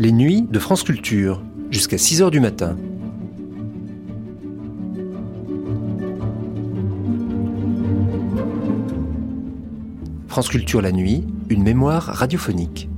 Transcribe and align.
Les 0.00 0.12
nuits 0.12 0.42
de 0.42 0.60
France 0.60 0.84
Culture, 0.84 1.42
jusqu'à 1.72 1.98
6 1.98 2.22
h 2.22 2.30
du 2.30 2.38
matin. 2.38 2.76
France 10.28 10.50
Culture 10.50 10.80
la 10.82 10.92
nuit, 10.92 11.26
une 11.48 11.64
mémoire 11.64 12.04
radiophonique. 12.04 12.88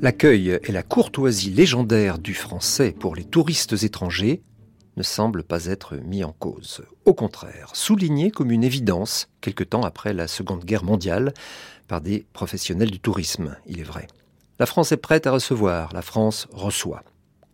L'accueil 0.00 0.58
et 0.62 0.72
la 0.72 0.82
courtoisie 0.82 1.50
légendaire 1.50 2.18
du 2.18 2.32
français 2.32 2.96
pour 2.98 3.14
les 3.14 3.24
touristes 3.24 3.82
étrangers 3.82 4.40
ne 4.96 5.02
semblent 5.02 5.44
pas 5.44 5.66
être 5.66 5.96
mis 5.96 6.24
en 6.24 6.32
cause. 6.32 6.82
Au 7.04 7.14
contraire, 7.14 7.70
souligné 7.74 8.30
comme 8.30 8.50
une 8.50 8.64
évidence, 8.64 9.28
quelque 9.40 9.64
temps 9.64 9.82
après 9.82 10.12
la 10.12 10.28
Seconde 10.28 10.64
Guerre 10.64 10.84
mondiale, 10.84 11.32
par 11.88 12.00
des 12.00 12.26
professionnels 12.32 12.90
du 12.90 13.00
tourisme, 13.00 13.56
il 13.66 13.80
est 13.80 13.84
vrai. 13.84 14.06
La 14.58 14.66
France 14.66 14.92
est 14.92 14.96
prête 14.96 15.26
à 15.26 15.32
recevoir, 15.32 15.92
la 15.92 16.02
France 16.02 16.46
reçoit. 16.52 17.02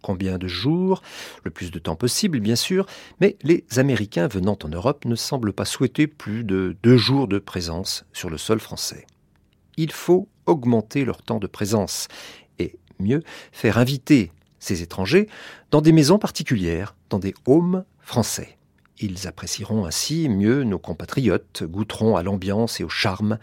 Combien 0.02 0.38
de 0.38 0.46
jours? 0.46 1.02
Le 1.44 1.50
plus 1.50 1.70
de 1.70 1.78
temps 1.78 1.96
possible, 1.96 2.40
bien 2.40 2.56
sûr, 2.56 2.86
mais 3.20 3.36
les 3.42 3.64
Américains 3.76 4.28
venant 4.28 4.58
en 4.62 4.68
Europe 4.68 5.04
ne 5.04 5.16
semblent 5.16 5.52
pas 5.52 5.64
souhaiter 5.64 6.06
plus 6.06 6.44
de 6.44 6.76
deux 6.82 6.96
jours 6.96 7.28
de 7.28 7.38
présence 7.38 8.04
sur 8.12 8.30
le 8.30 8.38
sol 8.38 8.60
français. 8.60 9.06
Il 9.76 9.92
faut 9.92 10.28
augmenter 10.46 11.04
leur 11.04 11.22
temps 11.22 11.38
de 11.38 11.46
présence 11.46 12.08
et 12.58 12.78
mieux 13.00 13.22
faire 13.52 13.78
inviter 13.78 14.32
ces 14.58 14.82
étrangers 14.82 15.28
dans 15.70 15.80
des 15.80 15.92
maisons 15.92 16.18
particulières, 16.18 16.94
dans 17.10 17.18
des 17.18 17.34
homes 17.46 17.84
français. 18.00 18.58
Ils 19.00 19.28
apprécieront 19.28 19.84
ainsi 19.84 20.28
mieux 20.28 20.64
nos 20.64 20.78
compatriotes, 20.78 21.62
goûteront 21.62 22.16
à 22.16 22.22
l'ambiance 22.22 22.80
et 22.80 22.84
au 22.84 22.88
charme 22.88 23.38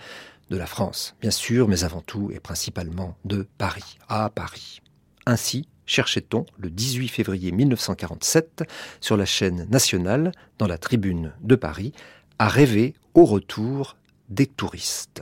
de 0.49 0.57
la 0.57 0.66
France, 0.66 1.16
bien 1.22 1.31
sûr, 1.31 1.67
mais 1.67 1.83
avant 1.83 2.02
tout 2.02 2.30
et 2.33 2.39
principalement 2.39 3.17
de 3.25 3.47
Paris, 3.57 3.97
à 4.09 4.30
Paris. 4.30 4.81
Ainsi 5.25 5.67
cherchait-on 5.85 6.45
le 6.57 6.69
18 6.69 7.07
février 7.07 7.52
1947 7.52 8.63
sur 9.02 9.17
la 9.17 9.25
chaîne 9.25 9.67
nationale, 9.69 10.31
dans 10.57 10.67
la 10.67 10.77
tribune 10.77 11.33
de 11.41 11.55
Paris, 11.55 11.94
à 12.38 12.47
rêver 12.47 12.94
au 13.13 13.25
retour 13.25 13.97
des 14.29 14.47
touristes. 14.47 15.22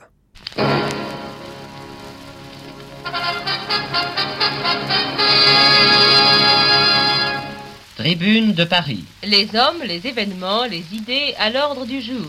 Tribune 8.04 8.52
de 8.52 8.66
Paris. 8.66 9.06
Les 9.24 9.48
hommes, 9.56 9.82
les 9.86 10.06
événements, 10.06 10.66
les 10.66 10.84
idées 10.94 11.34
à 11.40 11.50
l'ordre 11.50 11.86
du 11.86 12.02
jour. 12.02 12.28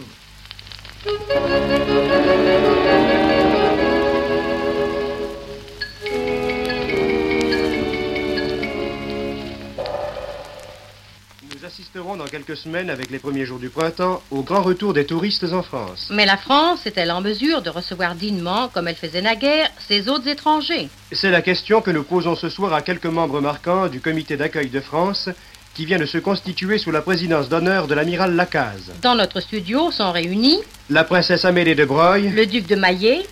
Nous 11.43 11.65
assisterons 11.67 12.17
dans 12.19 12.27
quelques 12.27 12.57
semaines, 12.57 12.89
avec 12.89 13.11
les 13.11 13.19
premiers 13.19 13.45
jours 13.45 13.59
du 13.59 13.69
printemps, 13.69 14.23
au 14.31 14.43
grand 14.43 14.63
retour 14.63 14.95
des 14.95 15.07
touristes 15.07 15.53
en 15.53 15.65
France. 15.65 16.09
Mais 16.13 16.25
la 16.25 16.37
France 16.37 16.87
est-elle 16.87 17.11
en 17.11 17.21
mesure 17.21 17.63
de 17.63 17.71
recevoir 17.71 18.15
dignement, 18.15 18.69
comme 18.69 18.87
elle 18.87 18.95
faisait 18.95 19.23
naguère, 19.23 19.69
ses 19.81 20.09
autres 20.09 20.29
étrangers? 20.29 20.89
C'est 21.11 21.33
la 21.33 21.43
question 21.43 21.81
que 21.81 21.91
nous 21.91 22.05
posons 22.05 22.37
ce 22.37 22.49
soir 22.49 22.73
à 22.75 22.83
quelques 22.83 23.07
membres 23.07 23.41
marquants 23.41 23.89
du 23.89 24.01
comité 24.01 24.37
d'accueil 24.37 24.69
de 24.69 24.81
France 24.81 25.29
qui 25.75 25.85
vient 25.87 25.99
de 25.99 26.07
se 26.07 26.19
constituer 26.19 26.79
sous 26.79 26.91
la 26.91 27.03
présidence 27.03 27.49
d'honneur 27.49 27.87
de 27.89 27.95
l'amiral 27.95 28.35
Lacaze. 28.37 28.93
Dans 29.03 29.15
notre 29.15 29.41
studio 29.41 29.91
sont 29.91 30.13
réunis 30.13 30.61
La 30.91 31.05
princesse 31.05 31.45
Amélie 31.45 31.75
de 31.75 31.85
Broglie, 31.85 32.29
le 32.31 32.47
duc 32.47 32.67
de 32.67 32.77
Maillet, 32.77 33.23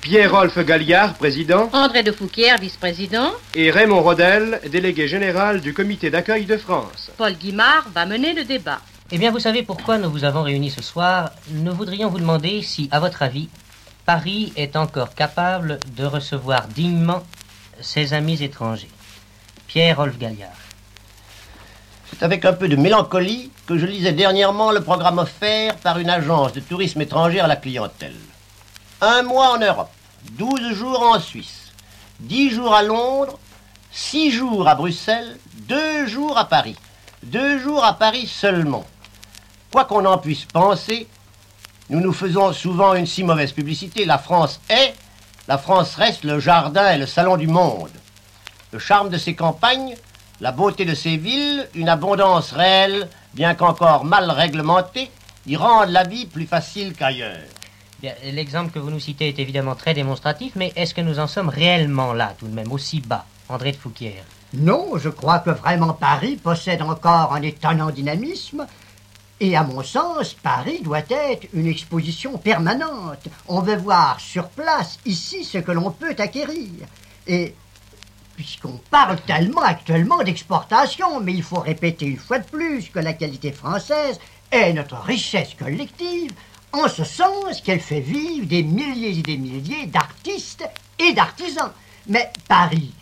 Pierre-Rolf 0.00 0.58
Galliard, 0.64 1.14
président, 1.14 1.68
André 1.72 2.02
de 2.02 2.12
Fouquier, 2.12 2.54
vice-président. 2.60 3.32
et 3.54 3.70
Raymond 3.70 4.00
Rodel, 4.02 4.60
délégué 4.70 5.08
général 5.08 5.60
du 5.60 5.74
comité 5.74 6.08
d'accueil 6.08 6.46
de 6.46 6.56
France. 6.56 7.10
Paul 7.18 7.32
Guimard 7.34 7.88
va 7.94 8.06
mener 8.06 8.32
le 8.32 8.44
débat. 8.44 8.80
Eh 9.10 9.18
bien, 9.18 9.30
vous 9.30 9.40
savez 9.40 9.62
pourquoi 9.62 9.98
nous 9.98 10.08
vous 10.10 10.24
avons 10.24 10.42
réunis 10.42 10.70
ce 10.70 10.82
soir 10.82 11.30
Nous 11.50 11.74
voudrions 11.74 12.08
vous 12.08 12.18
demander 12.20 12.62
si, 12.62 12.88
à 12.90 13.00
votre 13.00 13.22
avis, 13.22 13.48
Paris 14.06 14.52
est 14.56 14.76
encore 14.76 15.14
capable 15.14 15.78
de 15.96 16.04
recevoir 16.04 16.66
dignement 16.68 17.22
ses 17.80 18.14
amis 18.14 18.42
étrangers. 18.42 18.88
Pierre-Rolf 19.66 20.16
Galliard. 20.18 20.48
Avec 22.22 22.44
un 22.44 22.52
peu 22.52 22.68
de 22.68 22.76
mélancolie 22.76 23.50
que 23.66 23.76
je 23.76 23.84
lisais 23.84 24.12
dernièrement 24.12 24.70
le 24.70 24.80
programme 24.80 25.18
offert 25.18 25.74
par 25.78 25.98
une 25.98 26.08
agence 26.08 26.52
de 26.52 26.60
tourisme 26.60 27.00
étranger 27.00 27.40
à 27.40 27.48
la 27.48 27.56
clientèle. 27.56 28.14
Un 29.00 29.22
mois 29.22 29.56
en 29.56 29.58
Europe, 29.58 29.90
12 30.38 30.72
jours 30.72 31.02
en 31.02 31.18
Suisse, 31.18 31.72
10 32.20 32.50
jours 32.50 32.76
à 32.76 32.84
Londres, 32.84 33.40
6 33.90 34.30
jours 34.30 34.68
à 34.68 34.76
Bruxelles, 34.76 35.36
2 35.66 36.06
jours 36.06 36.38
à 36.38 36.44
Paris. 36.44 36.76
2 37.24 37.58
jours 37.58 37.84
à 37.84 37.94
Paris 37.94 38.28
seulement. 38.28 38.84
Quoi 39.72 39.84
qu'on 39.84 40.04
en 40.04 40.18
puisse 40.18 40.44
penser, 40.44 41.08
nous 41.90 41.98
nous 41.98 42.12
faisons 42.12 42.52
souvent 42.52 42.94
une 42.94 43.06
si 43.06 43.24
mauvaise 43.24 43.50
publicité. 43.50 44.04
La 44.04 44.18
France 44.18 44.60
est, 44.68 44.94
la 45.48 45.58
France 45.58 45.96
reste 45.96 46.22
le 46.22 46.38
jardin 46.38 46.88
et 46.92 46.98
le 46.98 47.06
salon 47.06 47.36
du 47.36 47.48
monde. 47.48 47.90
Le 48.70 48.78
charme 48.78 49.10
de 49.10 49.18
ses 49.18 49.34
campagnes, 49.34 49.96
la 50.42 50.50
beauté 50.50 50.84
de 50.84 50.94
ses 50.94 51.16
villes, 51.18 51.68
une 51.76 51.88
abondance 51.88 52.50
réelle, 52.50 53.08
bien 53.32 53.54
qu'encore 53.54 54.04
mal 54.04 54.28
réglementée, 54.28 55.08
y 55.46 55.54
rendent 55.54 55.90
la 55.90 56.02
vie 56.02 56.26
plus 56.26 56.46
facile 56.46 56.94
qu'ailleurs. 56.94 57.38
L'exemple 58.24 58.72
que 58.72 58.80
vous 58.80 58.90
nous 58.90 58.98
citez 58.98 59.28
est 59.28 59.38
évidemment 59.38 59.76
très 59.76 59.94
démonstratif, 59.94 60.54
mais 60.56 60.72
est-ce 60.74 60.94
que 60.94 61.00
nous 61.00 61.20
en 61.20 61.28
sommes 61.28 61.48
réellement 61.48 62.12
là, 62.12 62.34
tout 62.36 62.48
de 62.48 62.54
même, 62.54 62.72
aussi 62.72 63.00
bas 63.00 63.24
André 63.48 63.70
de 63.70 63.76
Fouquier. 63.76 64.16
Non, 64.54 64.98
je 64.98 65.10
crois 65.10 65.38
que 65.38 65.50
vraiment 65.50 65.92
Paris 65.92 66.34
possède 66.34 66.82
encore 66.82 67.34
un 67.34 67.42
étonnant 67.42 67.90
dynamisme. 67.90 68.66
Et 69.38 69.56
à 69.56 69.62
mon 69.62 69.84
sens, 69.84 70.34
Paris 70.34 70.80
doit 70.82 71.08
être 71.08 71.46
une 71.52 71.68
exposition 71.68 72.36
permanente. 72.36 73.28
On 73.46 73.60
veut 73.60 73.76
voir 73.76 74.18
sur 74.18 74.48
place, 74.48 74.98
ici, 75.06 75.44
ce 75.44 75.58
que 75.58 75.70
l'on 75.70 75.92
peut 75.92 76.16
acquérir. 76.18 76.68
Et 77.28 77.54
puisqu'on 78.42 78.80
parle 78.90 79.20
tellement 79.20 79.62
actuellement 79.62 80.20
d'exportation, 80.24 81.20
mais 81.20 81.32
il 81.32 81.44
faut 81.44 81.60
répéter 81.60 82.06
une 82.06 82.16
fois 82.16 82.40
de 82.40 82.44
plus 82.44 82.88
que 82.88 82.98
la 82.98 83.12
qualité 83.12 83.52
française 83.52 84.18
est 84.50 84.72
notre 84.72 84.96
richesse 84.96 85.54
collective, 85.56 86.32
en 86.72 86.88
ce 86.88 87.04
sens 87.04 87.60
qu'elle 87.60 87.78
fait 87.78 88.00
vivre 88.00 88.46
des 88.46 88.64
milliers 88.64 89.16
et 89.20 89.22
des 89.22 89.36
milliers 89.36 89.86
d'artistes 89.86 90.68
et 90.98 91.12
d'artisans. 91.12 91.70
Mais 92.08 92.32
Paris, 92.48 92.92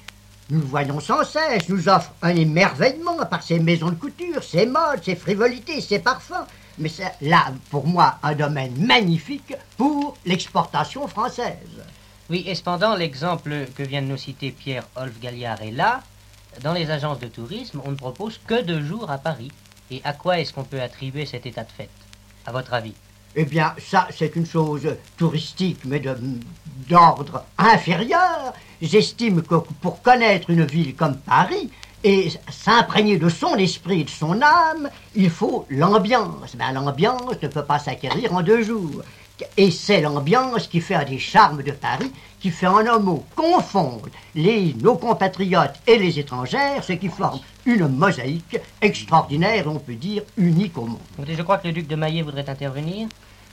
nous 0.51 0.61
le 0.61 0.67
voyons 0.67 1.01
sans 1.01 1.25
cesse, 1.25 1.71
nous 1.71 1.89
offre 1.89 2.13
un 2.21 2.37
émerveillement 2.37 3.25
par 3.25 3.43
ses 3.43 3.61
maisons 3.61 3.89
de 3.89 3.95
couture, 3.95 4.45
ses 4.45 4.67
modes, 4.67 5.03
ses 5.03 5.17
frivolités, 5.17 5.81
ses 5.81 6.01
parfums. 6.01 6.45
Mais 6.77 6.91
c'est 6.91 7.15
là, 7.23 7.47
pour 7.71 7.87
moi, 7.87 8.17
un 8.23 8.35
domaine 8.35 8.75
magnifique 8.77 9.55
pour 9.79 10.19
l'exportation 10.27 11.09
française. 11.09 11.57
Oui, 12.31 12.45
et 12.47 12.55
cependant, 12.55 12.95
l'exemple 12.95 13.67
que 13.77 13.83
vient 13.83 14.03
de 14.03 14.07
nous 14.07 14.17
citer 14.17 14.53
Pierre-Olf 14.53 15.19
Galliard 15.21 15.61
est 15.63 15.73
là. 15.73 16.01
Dans 16.63 16.73
les 16.73 16.89
agences 16.89 17.19
de 17.19 17.27
tourisme, 17.27 17.81
on 17.85 17.91
ne 17.91 17.97
propose 17.97 18.39
que 18.47 18.63
deux 18.63 18.85
jours 18.85 19.11
à 19.11 19.19
Paris. 19.19 19.51
Et 19.91 20.01
à 20.05 20.13
quoi 20.13 20.39
est-ce 20.39 20.53
qu'on 20.53 20.63
peut 20.63 20.81
attribuer 20.81 21.27
cet 21.27 21.45
état 21.45 21.65
de 21.65 21.73
fait, 21.73 21.91
à 22.47 22.53
votre 22.53 22.73
avis? 22.73 22.95
Eh 23.35 23.45
bien, 23.45 23.75
ça, 23.79 24.07
c'est 24.17 24.37
une 24.37 24.47
chose 24.47 24.97
touristique, 25.17 25.81
mais 25.85 26.01
d'ordre 26.89 27.45
inférieur. 27.59 28.55
J'estime 28.81 29.43
que 29.43 29.57
pour 29.57 30.01
connaître 30.01 30.51
une 30.51 30.65
ville 30.65 30.95
comme 30.95 31.17
Paris 31.17 31.69
et 32.05 32.31
s'imprégner 32.49 33.19
de 33.19 33.29
son 33.29 33.57
esprit 33.57 34.03
et 34.03 34.05
de 34.05 34.11
son 34.11 34.41
âme, 34.41 34.89
il 35.17 35.31
faut 35.31 35.67
l'ambiance. 35.69 36.55
Ben, 36.55 36.71
l'ambiance 36.71 37.43
ne 37.43 37.49
peut 37.49 37.65
pas 37.65 37.81
s'acquérir 37.81 38.33
en 38.33 38.43
deux 38.43 38.63
jours. 38.63 39.03
Et 39.57 39.71
c'est 39.71 40.01
l'ambiance 40.01 40.67
qui 40.67 40.81
fait 40.81 40.95
un 40.95 41.05
des 41.05 41.19
charmes 41.19 41.63
de 41.63 41.73
Paris, 41.73 42.11
qui 42.41 42.51
fait 42.51 42.67
en 42.67 42.79
un 42.79 42.99
mot 42.99 43.25
confondre 43.37 44.09
les, 44.35 44.75
nos 44.75 44.97
compatriotes 44.97 45.81
et 45.87 45.99
les 45.99 46.19
étrangères, 46.19 46.83
ce 46.83 46.93
qui 46.95 47.09
forme 47.09 47.41
une 47.67 47.89
mosaïque 47.89 48.59
extraordinaire, 48.81 49.67
on 49.67 49.79
peut 49.79 49.95
dire 49.95 50.23
unique 50.37 50.79
au 50.79 50.87
monde. 50.87 50.99
Je 51.29 51.43
crois 51.43 51.59
que 51.59 51.69
le 51.69 51.75
duc 51.75 51.87
de 51.87 51.97
Maillet 51.97 52.23
voudrait 52.23 52.49
intervenir. 52.49 53.09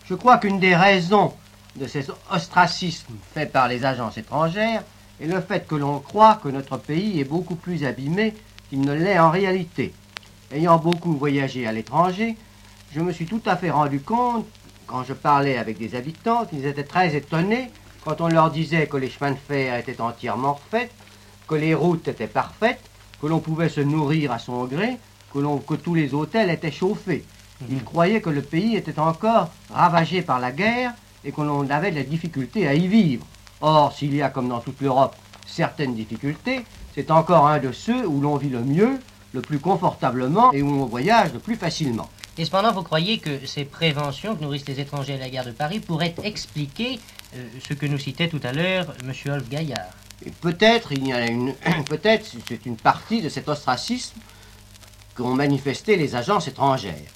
Je 0.06 0.16
crois 0.16 0.38
qu'une 0.38 0.60
des 0.60 0.76
raisons 0.76 1.34
de 1.76 1.86
ces 1.88 2.08
ostracismes 2.32 3.16
faits 3.34 3.52
par 3.52 3.68
les 3.68 3.86
agences 3.86 4.18
étrangères 4.18 4.84
est 5.22 5.28
le 5.28 5.42
fait 5.42 5.68
que 5.68 5.76
l'on 5.76 6.00
croit 6.00 6.40
que 6.42 6.50
notre 6.50 6.78
pays 6.78 7.20
est 7.20 7.26
beaucoup 7.26 7.56
plus 7.56 7.84
abîmé 7.86 8.34
qu'il 8.70 8.82
ne 8.82 8.94
l'est 8.94 9.20
en 9.20 9.32
réalité. 9.32 9.94
Ayant 10.52 10.78
beaucoup 10.78 11.14
voyagé 11.14 11.68
à 11.68 11.72
l'étranger, 11.72 12.38
je 12.94 13.02
me 13.02 13.12
suis 13.12 13.26
tout 13.26 13.42
à 13.46 13.58
fait 13.58 13.70
rendu 13.70 14.00
compte, 14.00 14.48
quand 14.88 15.04
je 15.04 15.14
parlais 15.14 15.58
avec 15.58 15.78
des 15.78 15.96
habitants, 15.96 16.46
qu'ils 16.46 16.66
étaient 16.66 16.84
très 16.84 17.16
étonnés 17.16 17.70
quand 18.04 18.22
on 18.22 18.28
leur 18.30 18.50
disait 18.52 18.88
que 18.88 18.98
les 18.98 19.10
chemins 19.10 19.32
de 19.32 19.38
fer 19.38 19.76
étaient 19.78 20.00
entièrement 20.00 20.54
refaits, 20.54 20.90
que 21.48 21.56
les 21.56 21.76
routes 21.76 22.08
étaient 22.08 22.28
parfaites, 22.28 22.80
que 23.22 23.28
l'on 23.28 23.40
pouvait 23.40 23.70
se 23.70 23.82
nourrir 23.82 24.32
à 24.32 24.40
son 24.40 24.64
gré, 24.66 24.98
que, 25.34 25.40
l'on- 25.40 25.58
que 25.60 25.74
tous 25.74 25.94
les 25.94 26.14
hôtels 26.14 26.50
étaient 26.50 26.72
chauffés. 26.72 27.26
Ils 27.70 27.84
croyaient 27.84 28.22
que 28.22 28.30
le 28.30 28.42
pays 28.44 28.76
était 28.76 29.00
encore 29.00 29.50
ravagé 29.74 30.22
par 30.22 30.40
la 30.40 30.52
guerre 30.52 30.94
et 31.26 31.32
qu'on 31.32 31.70
avait 31.70 31.92
de 31.92 31.98
la 31.98 32.04
difficulté 32.04 32.68
à 32.68 32.74
y 32.76 32.88
vivre. 32.88 33.26
Or, 33.62 33.92
s'il 33.92 34.16
y 34.16 34.22
a, 34.22 34.30
comme 34.30 34.48
dans 34.48 34.60
toute 34.60 34.80
l'Europe, 34.80 35.16
certaines 35.46 35.96
difficultés, 35.96 36.64
c'est 36.94 37.10
encore 37.12 37.48
un 37.48 37.58
de 37.60 37.72
ceux 37.72 38.06
où 38.08 38.22
l'on 38.22 38.38
vit 38.38 38.50
le 38.50 38.62
mieux, 38.62 39.00
le 39.34 39.42
plus 39.42 39.60
confortablement 39.60 40.52
et 40.54 40.62
où 40.62 40.68
on 40.70 40.86
voyage 40.86 41.34
le 41.34 41.40
plus 41.40 41.56
facilement. 41.56 42.08
Et 42.40 42.46
cependant, 42.46 42.72
vous 42.72 42.84
croyez 42.84 43.18
que 43.18 43.46
ces 43.48 43.66
préventions 43.66 44.36
que 44.36 44.44
nourrissent 44.44 44.68
les 44.68 44.80
étrangers 44.80 45.16
à 45.16 45.18
la 45.18 45.30
guerre 45.30 45.46
de 45.46 45.52
Paris 45.52 45.80
pourraient 45.80 46.14
expliquer 46.24 47.00
euh, 47.36 47.48
ce 47.68 47.74
que 47.74 47.88
nous 47.88 47.98
citait 47.98 48.28
tout 48.28 48.40
à 48.44 48.52
l'heure 48.52 48.94
M. 49.02 49.12
Wolf 49.26 49.50
Gaillard? 49.50 49.90
Peut-être, 50.42 50.92
il 50.92 51.08
y 51.08 51.14
a 51.14 51.26
une, 51.26 51.54
peut-être 51.90 52.28
c'est 52.48 52.66
une 52.68 52.78
partie 52.78 53.22
de 53.22 53.30
cet 53.30 53.50
ostracisme 53.50 54.20
qu'ont 55.16 55.34
manifesté 55.34 55.96
les 55.96 56.16
agences 56.16 56.48
étrangères. 56.48 57.12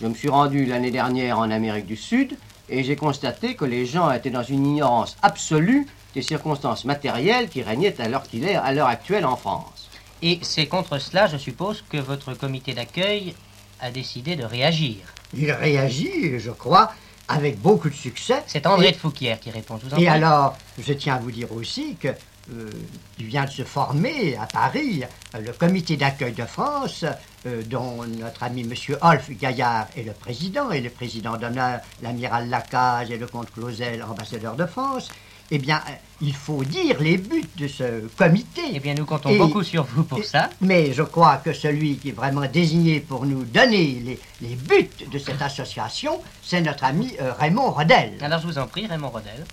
Je 0.00 0.08
me 0.08 0.14
suis 0.14 0.28
rendu 0.28 0.66
l'année 0.66 0.90
dernière 0.90 1.38
en 1.38 1.52
Amérique 1.52 1.86
du 1.86 1.96
Sud 1.96 2.36
et 2.68 2.82
j'ai 2.82 2.96
constaté 2.96 3.54
que 3.54 3.64
les 3.64 3.86
gens 3.86 4.10
étaient 4.10 4.30
dans 4.30 4.42
une 4.42 4.66
ignorance 4.66 5.16
absolue 5.22 5.86
des 6.14 6.22
circonstances 6.22 6.84
matérielles 6.84 7.48
qui 7.48 7.62
régnaient 7.62 7.94
l'heure 8.08 8.24
qu'il 8.24 8.44
est 8.44 8.56
à 8.56 8.72
l'heure 8.72 8.88
actuelle 8.88 9.24
en 9.24 9.36
France. 9.36 9.88
Et 10.20 10.40
c'est 10.42 10.66
contre 10.66 10.98
cela, 10.98 11.28
je 11.28 11.36
suppose, 11.36 11.84
que 11.88 11.98
votre 11.98 12.34
comité 12.34 12.72
d'accueil 12.72 13.34
a 13.80 13.90
décidé 13.90 14.36
de 14.36 14.44
réagir. 14.44 14.96
Il 15.36 15.50
réagit, 15.50 16.38
je 16.38 16.50
crois, 16.50 16.92
avec 17.28 17.58
beaucoup 17.60 17.88
de 17.88 17.94
succès. 17.94 18.42
C'est 18.46 18.66
André 18.66 18.88
Et- 18.88 18.92
de 18.92 18.96
Fouquier 18.96 19.36
qui 19.40 19.50
répond. 19.50 19.78
Vous 19.82 19.94
en 19.94 19.98
Et 19.98 20.08
alors, 20.08 20.56
je 20.78 20.92
tiens 20.92 21.16
à 21.16 21.18
vous 21.18 21.30
dire 21.30 21.50
aussi 21.52 21.96
que 21.96 22.08
euh, 22.52 22.70
il 23.18 23.24
vient 23.24 23.44
de 23.46 23.50
se 23.50 23.62
former 23.64 24.36
à 24.36 24.46
Paris 24.46 25.02
euh, 25.34 25.40
le 25.40 25.52
comité 25.52 25.96
d'accueil 25.96 26.32
de 26.34 26.44
France, 26.44 27.04
euh, 27.46 27.62
dont 27.64 28.04
notre 28.04 28.42
ami 28.42 28.60
M. 28.62 28.74
Olf 29.00 29.30
Gaillard 29.30 29.86
est 29.96 30.02
le 30.02 30.12
président, 30.12 30.70
et 30.70 30.82
le 30.82 30.90
président 30.90 31.38
d'honneur, 31.38 31.80
l'amiral 32.02 32.50
Lacaze 32.50 33.10
et 33.10 33.16
le 33.16 33.26
comte 33.26 33.50
Clausel, 33.50 34.02
ambassadeur 34.02 34.56
de 34.56 34.66
France. 34.66 35.08
Eh 35.50 35.58
bien, 35.58 35.76
euh, 35.88 35.92
il 36.22 36.34
faut 36.34 36.64
dire 36.64 37.00
les 37.00 37.18
buts 37.18 37.44
de 37.58 37.68
ce 37.68 38.06
comité. 38.16 38.62
Eh 38.72 38.80
bien, 38.80 38.94
nous 38.94 39.04
comptons 39.04 39.28
Et- 39.30 39.38
beaucoup 39.38 39.62
sur 39.62 39.84
vous 39.84 40.04
pour 40.04 40.18
et- 40.18 40.22
ça. 40.22 40.48
Mais 40.60 40.92
je 40.92 41.02
crois 41.02 41.36
que 41.36 41.52
celui 41.52 41.96
qui 41.96 42.08
est 42.10 42.12
vraiment 42.12 42.46
désigné 42.50 43.00
pour 43.00 43.26
nous 43.26 43.44
donner 43.44 44.00
les, 44.04 44.18
les 44.40 44.54
buts 44.56 44.88
de 45.12 45.18
cette 45.18 45.42
association, 45.42 46.20
c'est 46.42 46.60
notre 46.62 46.84
ami 46.84 47.12
euh, 47.20 47.32
Raymond 47.38 47.70
Rodel. 47.72 48.12
Alors, 48.22 48.40
je 48.40 48.46
vous 48.46 48.58
en 48.58 48.66
prie, 48.66 48.86
Raymond 48.86 49.10
Rodel. 49.10 49.44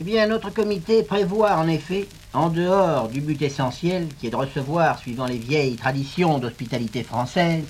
Eh 0.00 0.04
bien, 0.04 0.26
notre 0.28 0.50
comité 0.50 1.02
prévoit 1.02 1.56
en 1.56 1.66
effet, 1.68 2.06
en 2.32 2.48
dehors 2.50 3.08
du 3.08 3.20
but 3.20 3.42
essentiel 3.42 4.06
qui 4.20 4.28
est 4.28 4.30
de 4.30 4.36
recevoir, 4.36 4.98
suivant 4.98 5.26
les 5.26 5.38
vieilles 5.38 5.74
traditions 5.76 6.38
d'hospitalité 6.38 7.02
française, 7.02 7.64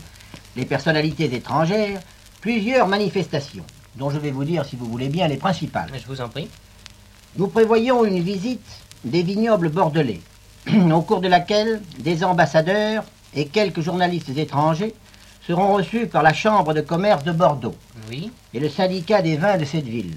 les 0.54 0.66
personnalités 0.66 1.24
étrangères, 1.34 2.00
plusieurs 2.42 2.86
manifestations, 2.86 3.64
dont 3.96 4.10
je 4.10 4.18
vais 4.18 4.30
vous 4.30 4.44
dire, 4.44 4.64
si 4.66 4.76
vous 4.76 4.84
voulez 4.86 5.08
bien, 5.08 5.26
les 5.26 5.38
principales. 5.38 5.90
Je 5.94 6.06
vous 6.06 6.20
en 6.20 6.28
prie. 6.28 6.48
Nous 7.36 7.48
prévoyons 7.48 8.04
une 8.04 8.20
visite 8.22 8.66
des 9.04 9.22
vignobles 9.22 9.68
bordelais, 9.68 10.20
au 10.92 11.02
cours 11.02 11.20
de 11.20 11.28
laquelle 11.28 11.80
des 11.98 12.24
ambassadeurs 12.24 13.04
et 13.34 13.46
quelques 13.46 13.80
journalistes 13.80 14.30
étrangers 14.36 14.94
seront 15.46 15.74
reçus 15.74 16.06
par 16.06 16.22
la 16.22 16.32
Chambre 16.32 16.74
de 16.74 16.80
commerce 16.80 17.24
de 17.24 17.32
Bordeaux 17.32 17.76
Oui. 18.08 18.32
et 18.54 18.60
le 18.60 18.68
syndicat 18.68 19.22
des 19.22 19.36
vins 19.36 19.56
de 19.56 19.64
cette 19.64 19.86
ville. 19.86 20.16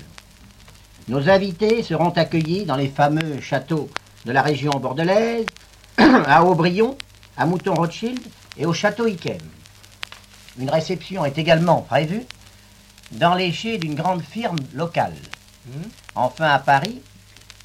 Nos 1.07 1.29
invités 1.29 1.83
seront 1.83 2.09
accueillis 2.09 2.65
dans 2.65 2.75
les 2.75 2.87
fameux 2.87 3.39
châteaux 3.41 3.89
de 4.25 4.31
la 4.31 4.41
région 4.41 4.71
bordelaise, 4.71 5.45
à 5.97 6.43
Aubryon, 6.43 6.97
à 7.37 7.45
Mouton-Rothschild 7.45 8.19
et 8.57 8.65
au 8.65 8.73
château 8.73 9.07
Yquem. 9.07 9.37
Une 10.59 10.69
réception 10.69 11.25
est 11.25 11.37
également 11.37 11.81
prévue 11.81 12.23
dans 13.11 13.35
les 13.35 13.51
chais 13.51 13.77
d'une 13.77 13.95
grande 13.95 14.21
firme 14.21 14.57
locale. 14.73 15.13
Hmm. 15.65 15.89
Enfin, 16.15 16.49
à 16.49 16.59
Paris, 16.59 17.01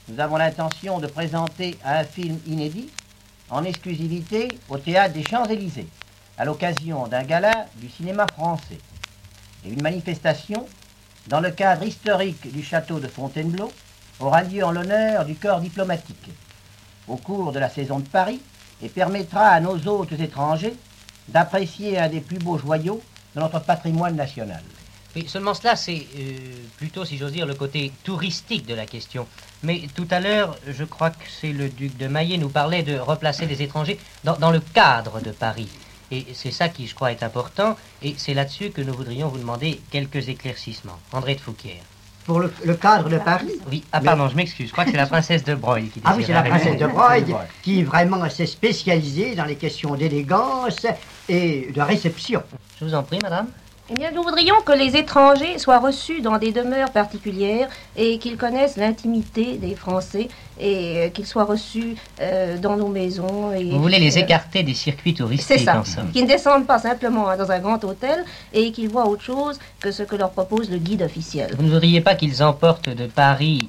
nous 0.09 0.21
avons 0.21 0.37
l'intention 0.37 1.01
de 1.01 1.07
présenter 1.07 1.79
un 1.85 2.05
film 2.05 2.39
inédit 2.47 2.91
en 3.49 3.65
exclusivité 3.65 4.49
au 4.69 4.77
théâtre 4.77 5.15
des 5.15 5.25
Champs-Élysées, 5.25 5.89
à 6.37 6.45
l'occasion 6.45 7.07
d'un 7.07 7.23
gala 7.23 7.67
du 7.77 7.89
cinéma 7.89 8.27
français. 8.37 8.79
Et 9.65 9.71
une 9.71 9.83
manifestation, 9.83 10.67
dans 11.29 11.41
le 11.41 11.51
cadre 11.51 11.85
historique 11.85 12.53
du 12.53 12.63
château 12.63 13.01
de 13.01 13.09
Fontainebleau, 13.09 13.73
aura 14.21 14.43
lieu 14.43 14.63
en 14.63 14.73
l'honneur 14.73 15.25
du 15.25 15.35
corps 15.35 15.61
diplomatique, 15.61 16.31
au 17.09 17.17
cours 17.17 17.53
de 17.53 17.59
la 17.59 17.71
saison 17.71 18.01
de 18.01 18.09
Paris, 18.09 18.41
et 18.83 18.91
permettra 18.91 19.49
à 19.49 19.61
nos 19.61 19.79
hôtes 19.89 20.13
étrangers 20.13 20.77
d'apprécier 21.29 21.99
un 21.99 22.09
des 22.09 22.21
plus 22.21 22.39
beaux 22.39 22.59
joyaux 22.59 23.01
de 23.35 23.41
notre 23.41 23.61
patrimoine 23.61 24.17
national. 24.17 24.63
Oui, 25.17 25.25
seulement 25.29 25.55
cela, 25.55 25.77
c'est 25.77 26.07
euh, 26.19 26.37
plutôt, 26.77 27.07
si 27.07 27.17
j'ose 27.17 27.33
dire, 27.33 27.47
le 27.47 27.55
côté 27.55 27.91
touristique 28.05 28.67
de 28.67 28.75
la 28.75 28.85
question. 28.85 29.27
Mais 29.63 29.81
tout 29.95 30.07
à 30.11 30.21
l'heure, 30.21 30.59
je 30.69 30.85
crois 30.85 31.09
que 31.09 31.25
c'est 31.41 31.53
le 31.53 31.71
duc 31.71 31.97
de 31.97 32.07
Maillet 32.07 32.37
nous 32.37 32.51
parlait 32.51 32.83
de 32.83 32.99
replacer 32.99 33.47
les 33.47 33.63
étrangers 33.63 33.99
dans, 34.25 34.37
dans 34.37 34.51
le 34.51 34.61
cadre 34.61 35.21
de 35.23 35.31
Paris. 35.31 35.71
Et 36.11 36.27
c'est 36.35 36.51
ça 36.51 36.69
qui, 36.69 36.87
je 36.87 36.95
crois, 36.95 37.13
est 37.13 37.23
important. 37.23 37.79
Et 38.03 38.15
c'est 38.19 38.35
là-dessus 38.35 38.69
que 38.73 38.83
nous 38.83 38.93
voudrions 38.93 39.29
vous 39.29 39.39
demander 39.39 39.81
quelques 39.91 40.29
éclaircissements. 40.29 40.99
André 41.15 41.35
de 41.35 41.41
Fouquier. 41.41 41.81
Pour 42.27 42.41
le, 42.41 42.53
le 42.65 42.75
cadre 42.75 43.09
de 43.09 43.17
Paris 43.17 43.53
Oui, 43.71 43.85
ah 43.93 44.01
Mais- 44.01 44.05
pardon, 44.05 44.29
je 44.29 44.37
m'excuse. 44.37 44.67
Je 44.67 44.73
crois 44.73 44.85
que 44.85 44.91
c'est 44.91 44.97
la 44.99 45.07
princesse 45.07 45.45
de 45.45 45.55
Broglie 45.55 45.89
qui 45.89 46.03
Ah 46.05 46.13
oui, 46.15 46.25
c'est 46.27 46.35
la 46.35 46.43
princesse 46.43 46.77
de. 46.77 46.87
Broglie 46.87 47.33
qui 47.63 47.83
vraiment 47.85 48.29
s'est 48.29 48.45
spécialisée 48.47 49.35
dans 49.35 49.47
les 49.47 49.57
questions 49.57 49.95
d'élégance 49.95 50.85
et 51.27 51.73
de 51.75 51.81
réception. 51.81 52.43
Je 52.79 52.85
vous 52.85 52.95
en 52.95 53.03
prie, 53.03 53.19
madame. 53.23 53.47
Eh 53.89 53.95
bien, 53.95 54.11
nous 54.11 54.25
voudrions 54.25 54.57
que 54.65 54.73
les 54.73 54.97
étrangers 54.97 55.59
soient 55.59 55.79
reçus 55.79 56.21
dans 56.21 56.39
des 56.39 56.51
demeures 56.51 56.91
particulières 56.91 57.69
et 57.97 58.19
qu'ils 58.19 58.37
connaissent 58.37 58.77
l'intimité 58.77 59.59
des 59.59 59.77
Français 59.77 60.27
et 60.59 60.97
euh, 60.97 61.09
qu'ils 61.11 61.27
soient 61.27 61.45
reçus 61.45 61.95
euh, 62.21 62.59
dans 62.59 62.77
nos 62.77 62.89
maisons. 62.89 63.53
Et, 63.53 63.71
Vous 63.71 63.81
voulez 63.81 64.01
les 64.01 64.19
euh, 64.19 64.23
écarter 64.23 64.65
des 64.65 64.75
circuits 64.75 65.15
touristiques, 65.15 65.59
C'est 65.61 65.65
ça. 65.65 65.85
Qu'ils 66.13 66.25
ne 66.25 66.27
descendent 66.29 66.67
pas 66.67 66.81
simplement 66.81 67.29
hein, 67.29 67.37
dans 67.37 67.53
un 67.53 67.61
grand 67.61 67.83
hôtel 67.85 68.25
et 68.53 68.73
qu'ils 68.73 68.89
voient 68.89 69.07
autre 69.07 69.23
chose 69.23 69.61
que 69.79 69.93
ce 69.93 70.03
que 70.03 70.17
leur 70.17 70.31
propose 70.31 70.69
le 70.69 70.79
guide 70.79 71.03
officiel. 71.03 71.55
Vous 71.57 71.63
ne 71.63 71.69
voudriez 71.71 72.01
pas 72.01 72.17
qu'ils 72.17 72.43
emportent 72.43 72.89
de 72.89 73.07
Paris 73.07 73.69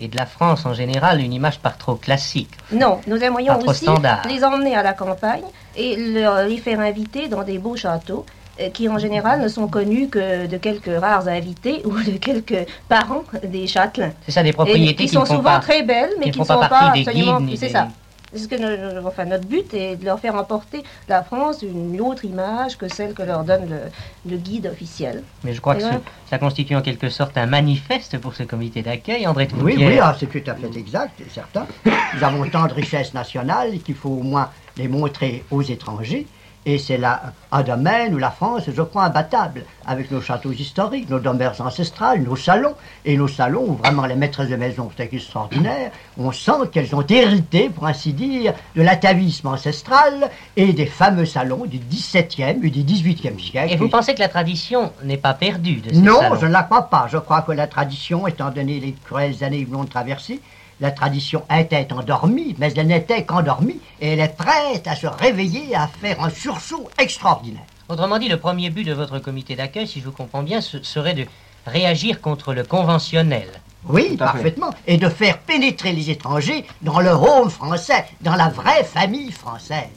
et 0.00 0.08
de 0.08 0.16
la 0.16 0.24
France 0.24 0.64
en 0.64 0.72
général 0.72 1.20
une 1.20 1.32
image 1.34 1.58
par 1.58 1.76
trop 1.76 1.96
classique. 1.96 2.52
Non, 2.72 3.00
nous 3.06 3.16
aimerions 3.18 3.58
aussi 3.66 3.84
standard. 3.84 4.22
les 4.28 4.42
emmener 4.44 4.74
à 4.76 4.82
la 4.82 4.94
campagne 4.94 5.42
et 5.76 5.96
leur- 5.96 6.44
les 6.44 6.56
faire 6.56 6.80
inviter 6.80 7.28
dans 7.28 7.42
des 7.42 7.58
beaux 7.58 7.76
châteaux 7.76 8.24
qui 8.74 8.88
en 8.88 8.98
général 8.98 9.40
ne 9.40 9.48
sont 9.48 9.68
connus 9.68 10.08
que 10.08 10.46
de 10.46 10.56
quelques 10.56 10.90
rares 11.00 11.28
invités 11.28 11.82
ou 11.84 11.92
de 12.02 12.16
quelques 12.18 12.66
parents 12.88 13.24
des 13.44 13.66
châtelains. 13.66 14.12
C'est 14.26 14.32
ça, 14.32 14.42
des 14.42 14.48
Et 14.50 14.52
propriétés 14.52 14.94
qui 14.94 15.06
qui 15.06 15.08
sont 15.14 15.24
souvent 15.24 15.42
pas... 15.42 15.58
très 15.60 15.82
belles, 15.82 16.10
mais 16.18 16.30
qui 16.30 16.40
ne 16.40 16.44
sont 16.44 16.58
pas 16.58 16.68
pas 16.68 16.92
absolument. 16.94 17.40
C'est 17.56 17.68
ça. 17.68 17.88
C'est 18.30 18.40
ce 18.40 18.48
que 18.48 19.06
enfin, 19.06 19.24
notre 19.24 19.46
but 19.46 19.72
est 19.72 19.96
de 19.96 20.04
leur 20.04 20.20
faire 20.20 20.34
emporter 20.34 20.82
la 21.08 21.22
France 21.22 21.62
une 21.62 21.98
autre 22.02 22.26
image 22.26 22.76
que 22.76 22.86
celle 22.86 23.14
que 23.14 23.22
leur 23.22 23.42
donne 23.42 23.70
le, 23.70 24.30
le 24.30 24.36
guide 24.36 24.66
officiel. 24.66 25.22
Mais 25.44 25.54
je 25.54 25.62
crois 25.62 25.76
que 25.76 25.80
Et 25.80 25.84
ce- 25.84 26.28
ça 26.28 26.36
constitue 26.36 26.76
en 26.76 26.82
quelque 26.82 27.08
sorte 27.08 27.38
un 27.38 27.46
manifeste 27.46 28.18
pour 28.18 28.34
ce 28.34 28.42
comité 28.42 28.82
d'accueil, 28.82 29.26
André 29.26 29.46
de 29.46 29.54
Oui, 29.54 29.76
oui, 29.78 29.98
ah, 29.98 30.14
c'est 30.20 30.26
tout 30.26 30.50
à 30.50 30.54
fait 30.54 30.76
exact, 30.78 31.12
c'est 31.16 31.30
certain. 31.32 31.66
Nous 31.86 32.22
avons 32.22 32.46
tant 32.50 32.66
de 32.66 32.74
richesses 32.74 33.14
nationales 33.14 33.78
qu'il 33.78 33.94
faut 33.94 34.10
au 34.10 34.22
moins 34.22 34.50
les 34.76 34.88
montrer 34.88 35.42
aux 35.50 35.62
étrangers. 35.62 36.26
Et 36.66 36.76
c'est 36.78 36.98
là 36.98 37.32
un 37.50 37.62
domaine 37.62 38.14
où 38.14 38.18
la 38.18 38.30
France 38.30 38.68
est, 38.68 38.74
je 38.74 38.82
crois, 38.82 39.04
imbattable, 39.04 39.64
avec 39.86 40.10
nos 40.10 40.20
châteaux 40.20 40.52
historiques, 40.52 41.08
nos 41.08 41.18
demeures 41.18 41.58
ancestrales, 41.60 42.22
nos 42.22 42.36
salons, 42.36 42.74
et 43.06 43.16
nos 43.16 43.28
salons 43.28 43.64
où 43.68 43.74
vraiment 43.74 44.04
les 44.04 44.16
maîtresses 44.16 44.50
de 44.50 44.56
maison 44.56 44.90
sont 44.94 45.02
extraordinaires. 45.02 45.90
On 46.18 46.30
sent 46.30 46.68
qu'elles 46.70 46.94
ont 46.94 47.04
hérité, 47.08 47.70
pour 47.70 47.86
ainsi 47.86 48.12
dire, 48.12 48.52
de 48.76 48.82
l'atavisme 48.82 49.46
ancestral 49.48 50.30
et 50.56 50.72
des 50.74 50.84
fameux 50.86 51.24
salons 51.24 51.64
du 51.64 51.78
XVIIe 51.78 52.60
et 52.62 52.70
du 52.70 52.82
XVIIIe 52.82 53.40
siècle. 53.40 53.72
Et 53.72 53.76
vous 53.76 53.88
pensez 53.88 54.14
que 54.14 54.20
la 54.20 54.28
tradition 54.28 54.92
n'est 55.04 55.16
pas 55.16 55.32
perdue 55.34 55.76
de 55.76 55.90
ces 55.94 56.00
Non, 56.00 56.20
salons? 56.20 56.36
je 56.40 56.46
ne 56.46 56.52
la 56.52 56.64
crois 56.64 56.90
pas. 56.90 57.06
Je 57.10 57.16
crois 57.18 57.42
que 57.42 57.52
la 57.52 57.66
tradition, 57.66 58.26
étant 58.26 58.50
donné 58.50 58.78
les 58.80 58.94
cruelles 59.06 59.42
années 59.42 59.64
que 59.64 59.70
nous 59.70 59.76
avons 59.76 59.86
traversées, 59.86 60.40
la 60.80 60.90
tradition 60.92 61.42
était 61.50 61.92
endormie, 61.92 62.54
mais 62.58 62.72
elle 62.74 62.86
n'était 62.86 63.24
qu'endormie, 63.24 63.80
et 64.00 64.12
elle 64.12 64.20
est 64.20 64.36
prête 64.36 64.86
à 64.86 64.94
se 64.94 65.06
réveiller, 65.06 65.74
à 65.74 65.88
faire 65.88 66.22
un 66.22 66.30
sursaut 66.30 66.88
extraordinaire. 66.98 67.62
Autrement 67.88 68.18
dit, 68.18 68.28
le 68.28 68.36
premier 68.38 68.70
but 68.70 68.84
de 68.84 68.92
votre 68.92 69.18
comité 69.18 69.56
d'accueil, 69.56 69.86
si 69.88 70.00
je 70.00 70.04
vous 70.04 70.12
comprends 70.12 70.42
bien, 70.42 70.60
ce 70.60 70.82
serait 70.82 71.14
de 71.14 71.26
réagir 71.66 72.20
contre 72.20 72.52
le 72.54 72.62
conventionnel. 72.64 73.48
Oui, 73.88 74.10
fait. 74.10 74.16
parfaitement. 74.16 74.70
Et 74.86 74.96
de 74.98 75.08
faire 75.08 75.38
pénétrer 75.38 75.92
les 75.92 76.10
étrangers 76.10 76.64
dans 76.82 77.00
le 77.00 77.10
home 77.10 77.48
français, 77.50 78.04
dans 78.20 78.34
la 78.34 78.48
vraie 78.48 78.84
famille 78.84 79.32
française. 79.32 79.88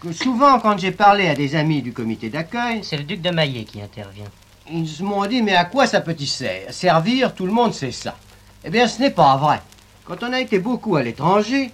Que 0.00 0.12
souvent, 0.12 0.58
quand 0.58 0.78
j'ai 0.78 0.92
parlé 0.92 1.28
à 1.28 1.34
des 1.34 1.54
amis 1.54 1.82
du 1.82 1.92
comité 1.92 2.30
d'accueil, 2.30 2.80
C'est 2.82 2.96
le 2.96 3.04
duc 3.04 3.20
de 3.20 3.30
Maillet 3.30 3.64
qui 3.64 3.80
intervient. 3.82 4.24
ils 4.70 5.02
m'ont 5.04 5.26
dit 5.26 5.42
Mais 5.42 5.54
à 5.54 5.66
quoi 5.66 5.86
ça 5.86 6.00
peut-il 6.00 6.26
ser- 6.26 6.66
servir? 6.70 7.34
Tout 7.34 7.46
le 7.46 7.52
monde 7.52 7.74
sait 7.74 7.92
ça. 7.92 8.16
Eh 8.62 8.68
bien, 8.68 8.86
ce 8.86 9.00
n'est 9.00 9.10
pas 9.10 9.36
vrai. 9.38 9.62
Quand 10.04 10.22
on 10.22 10.32
a 10.34 10.40
été 10.40 10.58
beaucoup 10.58 10.96
à 10.96 11.02
l'étranger, 11.02 11.70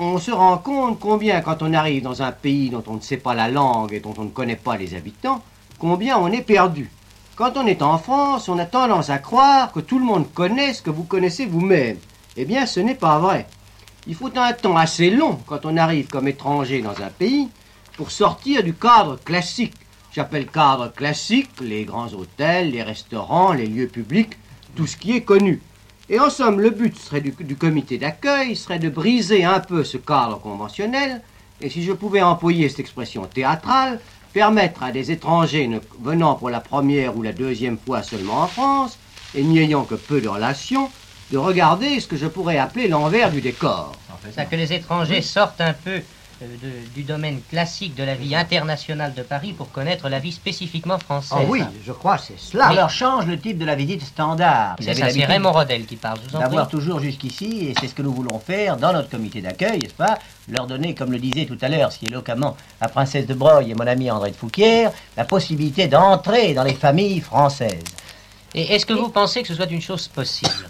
on 0.00 0.18
se 0.18 0.32
rend 0.32 0.58
compte 0.58 0.98
combien, 0.98 1.40
quand 1.40 1.62
on 1.62 1.72
arrive 1.72 2.02
dans 2.02 2.22
un 2.22 2.32
pays 2.32 2.68
dont 2.68 2.82
on 2.88 2.94
ne 2.94 3.00
sait 3.00 3.16
pas 3.16 3.34
la 3.34 3.48
langue 3.48 3.92
et 3.92 4.00
dont 4.00 4.14
on 4.18 4.24
ne 4.24 4.30
connaît 4.30 4.56
pas 4.56 4.76
les 4.76 4.94
habitants, 4.94 5.40
combien 5.78 6.18
on 6.18 6.32
est 6.32 6.42
perdu. 6.42 6.90
Quand 7.36 7.56
on 7.56 7.66
est 7.66 7.82
en 7.82 7.96
France, 7.96 8.48
on 8.48 8.58
a 8.58 8.64
tendance 8.64 9.08
à 9.08 9.18
croire 9.18 9.70
que 9.70 9.78
tout 9.78 10.00
le 10.00 10.04
monde 10.04 10.32
connaît 10.34 10.74
ce 10.74 10.82
que 10.82 10.90
vous 10.90 11.04
connaissez 11.04 11.46
vous-même. 11.46 11.98
Eh 12.36 12.44
bien, 12.44 12.66
ce 12.66 12.80
n'est 12.80 12.96
pas 12.96 13.20
vrai. 13.20 13.46
Il 14.08 14.16
faut 14.16 14.36
un 14.36 14.52
temps 14.52 14.76
assez 14.76 15.10
long 15.10 15.38
quand 15.46 15.64
on 15.64 15.76
arrive 15.76 16.08
comme 16.08 16.26
étranger 16.26 16.82
dans 16.82 17.00
un 17.02 17.10
pays 17.10 17.48
pour 17.96 18.10
sortir 18.10 18.64
du 18.64 18.74
cadre 18.74 19.16
classique. 19.16 19.74
J'appelle 20.12 20.48
cadre 20.48 20.92
classique 20.92 21.50
les 21.60 21.84
grands 21.84 22.12
hôtels, 22.12 22.72
les 22.72 22.82
restaurants, 22.82 23.52
les 23.52 23.66
lieux 23.66 23.86
publics, 23.86 24.36
tout 24.74 24.88
ce 24.88 24.96
qui 24.96 25.14
est 25.14 25.22
connu. 25.22 25.60
Et 26.12 26.18
en 26.18 26.28
somme, 26.28 26.60
le 26.60 26.70
but 26.70 26.98
serait 26.98 27.20
du, 27.20 27.30
du 27.30 27.54
comité 27.54 27.96
d'accueil 27.96 28.56
serait 28.56 28.80
de 28.80 28.88
briser 28.88 29.44
un 29.44 29.60
peu 29.60 29.84
ce 29.84 29.96
cadre 29.96 30.40
conventionnel, 30.40 31.22
et 31.60 31.70
si 31.70 31.84
je 31.84 31.92
pouvais 31.92 32.20
employer 32.20 32.68
cette 32.68 32.80
expression 32.80 33.26
théâtrale, 33.26 34.00
permettre 34.32 34.82
à 34.82 34.90
des 34.90 35.12
étrangers 35.12 35.68
ne 35.68 35.78
venant 36.02 36.34
pour 36.34 36.50
la 36.50 36.58
première 36.58 37.16
ou 37.16 37.22
la 37.22 37.32
deuxième 37.32 37.78
fois 37.78 38.02
seulement 38.02 38.42
en 38.42 38.48
France, 38.48 38.98
et 39.36 39.44
n'y 39.44 39.60
ayant 39.60 39.84
que 39.84 39.94
peu 39.94 40.20
de 40.20 40.26
relations, 40.26 40.90
de 41.30 41.38
regarder 41.38 42.00
ce 42.00 42.08
que 42.08 42.16
je 42.16 42.26
pourrais 42.26 42.58
appeler 42.58 42.88
l'envers 42.88 43.30
du 43.30 43.40
décor. 43.40 43.92
Ça 44.34 44.46
que 44.46 44.56
les 44.56 44.72
étrangers 44.72 45.22
sortent 45.22 45.60
un 45.60 45.74
peu 45.74 46.00
de- 46.46 46.88
du 46.94 47.02
domaine 47.02 47.40
classique 47.50 47.94
de 47.94 48.02
la 48.02 48.14
vie 48.14 48.34
internationale 48.34 49.14
de 49.14 49.22
Paris 49.22 49.52
pour 49.52 49.70
connaître 49.70 50.08
la 50.08 50.18
vie 50.18 50.32
spécifiquement 50.32 50.98
française. 50.98 51.38
Ah 51.40 51.44
oui, 51.48 51.62
je 51.86 51.92
crois 51.92 52.16
que 52.18 52.24
c'est 52.28 52.38
cela. 52.38 52.70
On 52.70 52.74
leur 52.74 52.90
change 52.90 53.26
le 53.26 53.38
type 53.38 53.58
de 53.58 53.64
la 53.64 53.74
visite 53.74 54.02
standard. 54.02 54.76
C'est 54.80 54.94
ça, 54.94 55.10
c'est 55.10 55.24
Raymond 55.24 55.52
Rodel 55.52 55.86
qui 55.86 55.96
parle, 55.96 56.18
je 56.24 56.30
vous 56.30 56.36
en 56.36 56.40
D'avoir 56.40 56.68
toujours 56.68 57.00
jusqu'ici, 57.00 57.66
et 57.68 57.74
c'est 57.80 57.88
ce 57.88 57.94
que 57.94 58.02
nous 58.02 58.12
voulons 58.12 58.38
faire 58.38 58.76
dans 58.76 58.92
notre 58.92 59.10
comité 59.10 59.40
d'accueil, 59.40 59.78
n'est-ce 59.80 59.94
pas? 59.94 60.18
Leur 60.48 60.66
donner, 60.66 60.94
comme 60.94 61.12
le 61.12 61.18
disait 61.18 61.46
tout 61.46 61.58
à 61.60 61.68
l'heure, 61.68 61.90
est 62.02 62.08
localement 62.10 62.56
la 62.80 62.88
princesse 62.88 63.26
de 63.26 63.34
Broglie 63.34 63.72
et 63.72 63.74
mon 63.74 63.86
ami 63.86 64.10
André 64.10 64.30
de 64.30 64.36
Fouquier, 64.36 64.88
la 65.16 65.24
possibilité 65.24 65.88
d'entrer 65.88 66.54
dans 66.54 66.64
les 66.64 66.74
familles 66.74 67.20
françaises. 67.20 67.82
Et 68.54 68.74
est-ce 68.74 68.84
que 68.86 68.92
vous 68.94 69.10
pensez 69.10 69.42
que 69.42 69.48
ce 69.48 69.54
soit 69.54 69.70
une 69.70 69.80
chose 69.82 70.08
possible? 70.08 70.68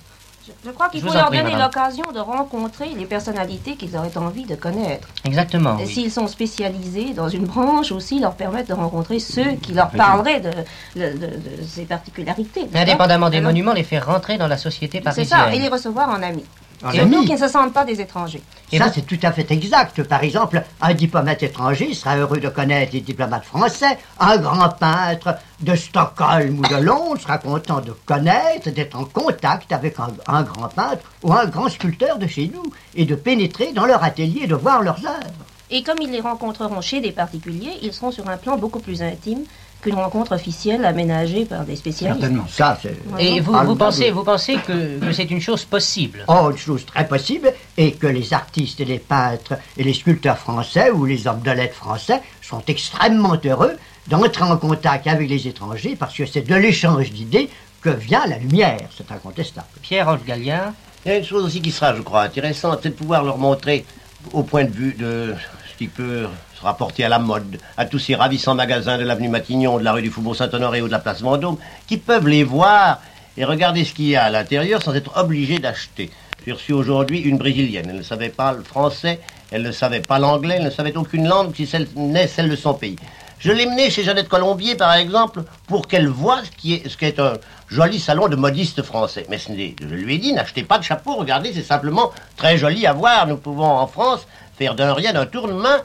Je, 0.64 0.70
crois 0.70 0.88
qu'il 0.88 1.00
faut 1.02 1.12
leur 1.12 1.30
donner 1.30 1.54
l'occasion 1.56 2.04
de 2.12 2.18
rencontrer 2.18 2.88
les 2.96 3.04
personnalités 3.04 3.76
qu'ils 3.76 3.96
auraient 3.96 4.16
envie 4.16 4.44
de 4.44 4.54
connaître. 4.54 5.06
Exactement. 5.24 5.78
Et 5.78 5.84
oui. 5.84 5.88
s'ils 5.92 6.10
sont 6.10 6.26
spécialisés 6.26 7.12
dans 7.14 7.28
une 7.28 7.44
branche 7.44 7.92
aussi, 7.92 8.18
leur 8.20 8.34
permettre 8.34 8.68
de 8.68 8.74
rencontrer 8.74 9.18
ceux 9.20 9.52
qui 9.62 9.72
leur 9.72 9.90
parleraient 9.90 10.40
de, 10.40 10.50
de- 10.96 11.12
de- 11.18 11.26
de 11.26 11.62
ces 11.66 11.84
particularités. 11.84 12.66
Indépendamment 12.74 13.30
des 13.30 13.40
monuments, 13.40 13.72
les 13.74 13.84
faire 13.84 14.06
rentrer 14.06 14.38
dans 14.38 14.48
la 14.48 14.56
société 14.56 14.98
C'est 14.98 15.04
parisienne. 15.04 15.26
ça, 15.28 15.54
et 15.54 15.58
les 15.58 15.68
recevoir 15.68 16.08
en 16.08 16.22
amis. 16.22 16.44
En 16.82 16.90
Surtout 16.92 17.22
qu'ils 17.24 17.34
ne 17.34 17.38
se 17.38 17.48
sentent 17.48 17.74
pas 17.74 17.84
des 17.84 18.00
étrangers. 18.00 18.42
Et 18.72 18.78
Ça, 18.78 18.90
c'est 18.92 19.06
tout 19.06 19.18
à 19.22 19.32
fait 19.32 19.50
exact. 19.50 20.02
Par 20.04 20.22
exemple, 20.22 20.62
un 20.80 20.94
diplomate 20.94 21.42
étranger 21.42 21.92
sera 21.92 22.16
heureux 22.16 22.38
de 22.38 22.48
connaître 22.48 22.92
les 22.94 23.00
diplomates 23.00 23.44
français. 23.44 23.98
Un 24.18 24.38
grand 24.38 24.70
peintre 24.70 25.36
de 25.60 25.74
Stockholm 25.74 26.58
ou 26.58 26.62
de 26.62 26.76
Londres 26.76 27.20
sera 27.20 27.38
content 27.38 27.80
de 27.80 27.92
connaître, 28.06 28.70
d'être 28.70 28.96
en 28.98 29.04
contact 29.04 29.72
avec 29.72 29.98
un, 30.00 30.08
un 30.26 30.42
grand 30.42 30.68
peintre 30.68 31.02
ou 31.22 31.32
un 31.32 31.46
grand 31.46 31.68
sculpteur 31.68 32.18
de 32.18 32.26
chez 32.26 32.50
nous 32.54 32.72
et 32.94 33.04
de 33.04 33.14
pénétrer 33.14 33.72
dans 33.72 33.84
leur 33.84 34.02
atelier, 34.02 34.46
de 34.46 34.54
voir 34.54 34.82
leurs 34.82 35.04
œuvres. 35.04 35.44
Et 35.70 35.82
comme 35.82 35.98
ils 36.00 36.10
les 36.10 36.20
rencontreront 36.20 36.80
chez 36.80 37.00
des 37.00 37.12
particuliers, 37.12 37.78
ils 37.82 37.92
seront 37.92 38.10
sur 38.10 38.28
un 38.28 38.36
plan 38.36 38.56
beaucoup 38.56 38.80
plus 38.80 39.02
intime 39.02 39.44
qu'une 39.80 39.94
rencontre 39.94 40.32
officielle 40.32 40.84
aménagée 40.84 41.44
par 41.44 41.64
des 41.64 41.76
spécialistes. 41.76 42.28
Ça, 42.48 42.78
c'est 42.82 42.94
Et 43.18 43.40
vous, 43.40 43.52
Ah, 43.54 43.64
vous 43.64 43.76
pensez, 43.76 44.10
nous- 44.10 44.16
vous 44.16 44.24
pensez 44.24 44.56
que, 44.56 44.98
que 44.98 45.12
c'est 45.12 45.30
une 45.30 45.40
chose 45.40 45.64
possible 45.64 46.24
Oh, 46.28 46.50
une 46.50 46.56
chose 46.58 46.84
très 46.86 47.06
possible 47.06 47.52
est 47.76 47.92
que 47.92 48.06
les 48.06 48.32
artistes 48.32 48.80
et 48.80 48.84
les 48.84 48.98
peintres 48.98 49.54
et 49.76 49.82
les 49.84 49.94
sculpteurs 49.94 50.38
français 50.38 50.90
ou 50.90 51.04
les 51.06 51.26
hommes 51.26 51.40
de 51.42 51.50
lettres 51.50 51.74
français 51.76 52.20
sont 52.42 52.62
extrêmement 52.66 53.36
heureux 53.44 53.76
d'entrer 54.08 54.42
en 54.44 54.56
contact 54.56 55.06
avec 55.06 55.28
les 55.28 55.46
étrangers 55.48 55.96
parce 55.98 56.14
que 56.14 56.26
c'est 56.26 56.42
de 56.42 56.54
l'échange 56.54 57.10
d'idées 57.10 57.48
que 57.80 57.90
vient 57.90 58.26
la 58.26 58.36
lumière, 58.38 58.78
c'est 58.96 59.10
incontestable. 59.10 59.66
Pierre-Rolf 59.82 60.24
Galliard 60.26 60.72
Il 61.06 61.12
y 61.12 61.14
a 61.14 61.18
une 61.18 61.24
chose 61.24 61.44
aussi 61.44 61.62
qui 61.62 61.70
sera, 61.70 61.94
je 61.96 62.02
crois, 62.02 62.22
intéressante, 62.22 62.80
c'est 62.82 62.90
de 62.90 62.94
pouvoir 62.94 63.24
leur 63.24 63.38
montrer, 63.38 63.86
au 64.34 64.42
point 64.42 64.64
de 64.64 64.70
vue 64.70 64.92
de 64.92 65.34
ce 65.72 65.78
qui 65.78 65.86
peut 65.88 66.26
se 66.60 66.64
rapporter 66.64 67.04
à 67.04 67.08
la 67.08 67.18
mode, 67.18 67.58
à 67.76 67.86
tous 67.86 67.98
ces 67.98 68.14
ravissants 68.14 68.54
magasins 68.54 68.98
de 68.98 69.04
l'avenue 69.04 69.28
Matignon, 69.28 69.78
de 69.78 69.84
la 69.84 69.92
rue 69.92 70.02
du 70.02 70.10
Faubourg 70.10 70.36
Saint-Honoré 70.36 70.82
ou 70.82 70.86
de 70.86 70.92
la 70.92 70.98
place 70.98 71.22
Vendôme, 71.22 71.56
qui 71.86 71.96
peuvent 71.96 72.28
les 72.28 72.44
voir 72.44 73.00
et 73.36 73.44
regarder 73.44 73.84
ce 73.84 73.94
qu'il 73.94 74.08
y 74.08 74.16
a 74.16 74.24
à 74.24 74.30
l'intérieur 74.30 74.82
sans 74.82 74.94
être 74.94 75.16
obligés 75.16 75.58
d'acheter. 75.58 76.10
J'ai 76.44 76.52
reçu 76.52 76.72
aujourd'hui 76.72 77.20
une 77.20 77.38
brésilienne. 77.38 77.86
Elle 77.88 77.96
ne 77.96 78.02
savait 78.02 78.28
pas 78.28 78.52
le 78.52 78.62
français, 78.62 79.20
elle 79.50 79.62
ne 79.62 79.72
savait 79.72 80.00
pas 80.00 80.18
l'anglais, 80.18 80.56
elle 80.58 80.64
ne 80.64 80.70
savait 80.70 80.96
aucune 80.96 81.26
langue 81.26 81.54
si 81.54 81.66
celle 81.66 81.86
n'est 81.96 82.26
celle 82.26 82.50
de 82.50 82.56
son 82.56 82.74
pays. 82.74 82.96
Je 83.38 83.52
l'ai 83.52 83.64
menée 83.64 83.88
chez 83.88 84.04
Jeannette 84.04 84.28
Colombier, 84.28 84.74
par 84.74 84.92
exemple, 84.94 85.42
pour 85.66 85.88
qu'elle 85.88 86.08
voie 86.08 86.40
ce 86.44 86.50
qui 86.50 86.74
est, 86.74 87.20
un 87.20 87.32
joli 87.68 87.98
salon 87.98 88.28
de 88.28 88.36
modistes 88.36 88.82
français. 88.82 89.24
Mais 89.30 89.38
je 89.38 89.86
lui 89.86 90.14
ai 90.14 90.18
dit, 90.18 90.34
n'achetez 90.34 90.62
pas 90.62 90.76
de 90.76 90.84
chapeau, 90.84 91.16
regardez, 91.16 91.54
c'est 91.54 91.62
simplement 91.62 92.10
très 92.36 92.58
joli 92.58 92.86
à 92.86 92.92
voir. 92.92 93.26
Nous 93.26 93.38
pouvons 93.38 93.64
en 93.64 93.86
France 93.86 94.26
faire 94.58 94.74
d'un 94.74 94.92
rien, 94.92 95.14
d'un 95.14 95.24
tournement, 95.24 95.78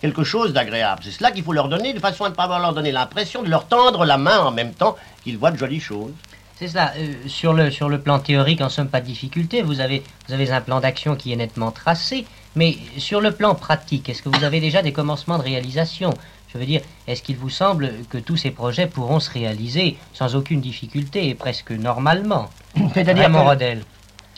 quelque 0.00 0.24
chose 0.24 0.52
d'agréable. 0.52 1.02
C'est 1.04 1.10
cela 1.10 1.30
qu'il 1.30 1.42
faut 1.42 1.52
leur 1.52 1.68
donner, 1.68 1.92
de 1.92 2.00
façon 2.00 2.24
à 2.24 2.28
ne 2.30 2.34
pas 2.34 2.46
leur 2.46 2.72
donner 2.72 2.92
l'impression 2.92 3.42
de 3.42 3.48
leur 3.48 3.66
tendre 3.66 4.04
la 4.04 4.18
main 4.18 4.38
en 4.40 4.50
même 4.50 4.72
temps 4.72 4.96
qu'ils 5.22 5.38
voient 5.38 5.50
de 5.50 5.58
jolies 5.58 5.80
choses. 5.80 6.12
C'est 6.56 6.68
cela. 6.68 6.92
euh, 6.96 7.12
sur, 7.26 7.52
le, 7.52 7.70
sur 7.70 7.88
le 7.88 8.00
plan 8.00 8.18
théorique, 8.18 8.60
en 8.60 8.68
somme, 8.68 8.88
pas 8.88 9.00
de 9.00 9.06
difficulté. 9.06 9.62
Vous 9.62 9.80
avez, 9.80 10.02
vous 10.28 10.34
avez 10.34 10.50
un 10.50 10.60
plan 10.60 10.80
d'action 10.80 11.16
qui 11.16 11.32
est 11.32 11.36
nettement 11.36 11.70
tracé. 11.70 12.26
Mais 12.56 12.76
sur 12.98 13.20
le 13.20 13.32
plan 13.32 13.54
pratique, 13.54 14.08
est-ce 14.08 14.22
que 14.22 14.28
vous 14.28 14.44
avez 14.44 14.60
déjà 14.60 14.80
des 14.80 14.92
commencements 14.92 15.38
de 15.38 15.42
réalisation? 15.42 16.14
Je 16.52 16.58
veux 16.58 16.66
dire, 16.66 16.82
est-ce 17.08 17.22
qu'il 17.22 17.36
vous 17.36 17.50
semble 17.50 17.90
que 18.08 18.18
tous 18.18 18.36
ces 18.36 18.52
projets 18.52 18.86
pourront 18.86 19.18
se 19.18 19.30
réaliser 19.32 19.96
sans 20.12 20.36
aucune 20.36 20.60
difficulté 20.60 21.28
et 21.28 21.34
presque 21.34 21.72
normalement? 21.72 22.48
C'est-à-dire 22.94 23.28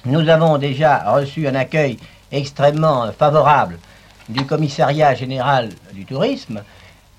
nous 0.07 0.29
avons 0.29 0.57
déjà 0.57 1.13
reçu 1.13 1.47
un 1.49 1.55
accueil 1.57 1.99
extrêmement 2.33 3.11
favorable 3.13 3.79
du 4.29 4.45
commissariat 4.45 5.15
général 5.15 5.71
du 5.93 6.05
tourisme. 6.05 6.63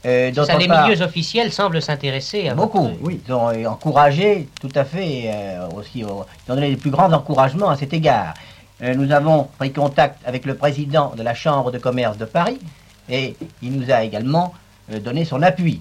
Euh, 0.05 0.31
C'est 0.33 0.45
ça, 0.45 0.57
les 0.57 0.67
part- 0.67 0.87
milieux 0.87 1.01
officiels 1.01 1.51
semblent 1.51 1.81
s'intéresser 1.81 2.49
à 2.49 2.55
Beaucoup, 2.55 2.83
votre- 2.83 2.95
oui. 3.01 3.19
Ils 3.27 3.33
ont 3.33 3.67
encouragé 3.67 4.47
tout 4.61 4.69
à 4.75 4.85
fait 4.85 5.23
euh, 5.25 5.67
aussi, 5.75 6.03
euh, 6.03 6.07
ils 6.47 6.51
ont 6.51 6.55
donné 6.55 6.69
les 6.69 6.77
plus 6.77 6.91
grands 6.91 7.11
encouragements 7.11 7.69
à 7.69 7.75
cet 7.77 7.93
égard. 7.93 8.33
Nous 8.79 9.11
avons 9.11 9.47
pris 9.57 9.71
contact 9.73 10.19
avec 10.23 10.45
le 10.45 10.53
président 10.55 11.11
de 11.17 11.23
la 11.23 11.33
Chambre 11.33 11.71
de 11.71 11.79
commerce 11.79 12.15
de 12.15 12.25
Paris 12.25 12.59
et 13.09 13.35
il 13.63 13.71
nous 13.71 13.89
a 13.91 14.03
également 14.03 14.53
donné 15.03 15.25
son 15.25 15.41
appui. 15.41 15.79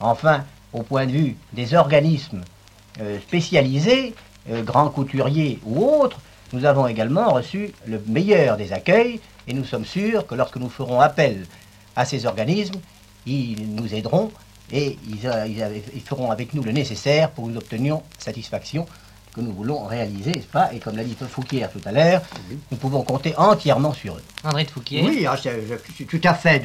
Enfin, 0.00 0.44
au 0.72 0.82
point 0.82 1.04
de 1.04 1.12
vue 1.12 1.36
des 1.52 1.74
organismes 1.74 2.40
spécialisés, 3.26 4.14
grands 4.64 4.88
couturiers 4.88 5.58
ou 5.66 5.84
autres, 5.84 6.18
nous 6.52 6.64
avons 6.64 6.86
également 6.86 7.32
reçu 7.32 7.70
le 7.86 8.02
meilleur 8.06 8.56
des 8.56 8.72
accueils 8.72 9.20
et 9.46 9.52
nous 9.52 9.64
sommes 9.64 9.84
sûrs 9.84 10.26
que 10.26 10.34
lorsque 10.34 10.56
nous 10.56 10.68
ferons 10.70 11.00
appel 11.00 11.46
à 11.96 12.04
ces 12.04 12.26
organismes, 12.26 12.80
ils 13.26 13.74
nous 13.74 13.94
aideront 13.94 14.30
et 14.72 14.98
ils, 15.08 15.26
euh, 15.26 15.46
ils 15.46 15.62
avaient- 15.62 15.82
ils 15.94 16.00
feront 16.02 16.30
avec 16.30 16.54
nous 16.54 16.62
le 16.62 16.72
nécessaire 16.72 17.30
pour 17.30 17.44
que 17.46 17.50
nous 17.50 17.56
obtenions 17.56 18.02
satisfaction 18.18 18.86
que 19.34 19.40
nous 19.42 19.52
voulons 19.52 19.84
réaliser, 19.84 20.32
n'est-ce 20.32 20.46
pas? 20.46 20.70
Et 20.72 20.78
comme 20.78 20.96
l'a 20.96 21.04
dit 21.04 21.16
Fouquier 21.28 21.66
tout 21.72 21.80
à 21.86 21.92
l'heure, 21.92 22.22
nous 22.70 22.76
pouvons 22.78 23.02
compter 23.02 23.34
entièrement 23.36 23.92
sur 23.92 24.16
eux. 24.16 24.22
André 24.44 24.64
de 24.64 24.70
Fouquier. 24.70 25.02
Oui, 25.02 25.26
ah, 25.28 25.36
c'est- 25.40 25.60
je 25.88 25.92
suis 25.94 26.06
tout 26.06 26.20
à 26.24 26.34
fait 26.34 26.62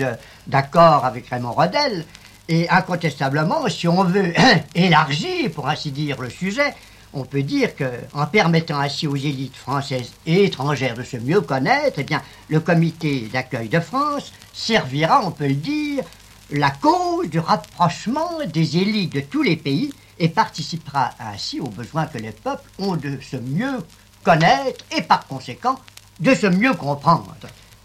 d'accord 0.48 1.06
avec 1.06 1.28
Raymond 1.28 1.52
Rodel. 1.52 2.06
Et 2.50 2.68
incontestablement, 2.70 3.68
si 3.70 3.88
on 3.88 4.04
veut 4.04 4.34
élargir, 4.76 5.52
pour 5.52 5.68
ainsi 5.70 5.92
dire, 5.92 6.20
le 6.22 6.30
sujet, 6.30 6.74
on 7.14 7.24
peut 7.24 7.44
dire 7.44 7.76
que, 7.76 7.86
en 8.14 8.26
permettant 8.26 8.80
ainsi 8.80 9.08
aux 9.08 9.16
élites 9.16 9.56
françaises 9.56 10.12
et 10.26 10.46
étrangères 10.46 10.96
de 10.96 11.04
se 11.04 11.18
mieux 11.18 11.42
connaître, 11.42 12.00
eh 12.00 12.16
le 12.50 12.60
comité 12.60 13.30
d'accueil 13.32 13.70
de 13.70 13.80
France 13.80 14.34
servira, 14.54 15.26
on 15.26 15.32
peut 15.32 15.48
le 15.48 15.56
dire, 15.56 16.04
la 16.50 16.72
cause 16.72 17.30
du 17.30 17.40
rapprochement 17.40 18.40
des 18.52 18.78
élites 18.78 19.14
de 19.14 19.22
tous 19.22 19.44
les 19.44 19.56
pays 19.56 19.94
et 20.20 20.30
participera 20.30 21.12
ainsi 21.20 21.60
aux 21.60 21.70
besoins 21.70 22.06
que 22.06 22.18
les 22.18 22.32
peuples 22.32 22.70
ont 22.80 22.96
de 22.96 23.20
se 23.22 23.38
mieux 23.38 23.80
connaître 24.24 24.86
et 24.96 25.02
par 25.02 25.28
conséquent 25.28 25.80
de 26.20 26.34
se 26.34 26.48
mieux 26.48 26.74
comprendre. 26.74 27.36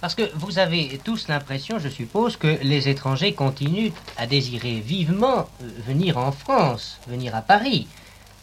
Parce 0.00 0.14
que 0.14 0.30
vous 0.36 0.58
avez 0.58 1.00
tous 1.02 1.26
l'impression, 1.28 1.78
je 1.78 1.88
suppose, 1.88 2.36
que 2.36 2.58
les 2.62 2.88
étrangers 2.88 3.32
continuent 3.34 3.90
à 4.16 4.26
désirer 4.26 4.78
vivement 4.78 5.48
euh, 5.60 5.68
venir 5.86 6.18
en 6.18 6.30
France, 6.30 6.98
venir 7.08 7.34
à 7.34 7.42
Paris. 7.42 7.88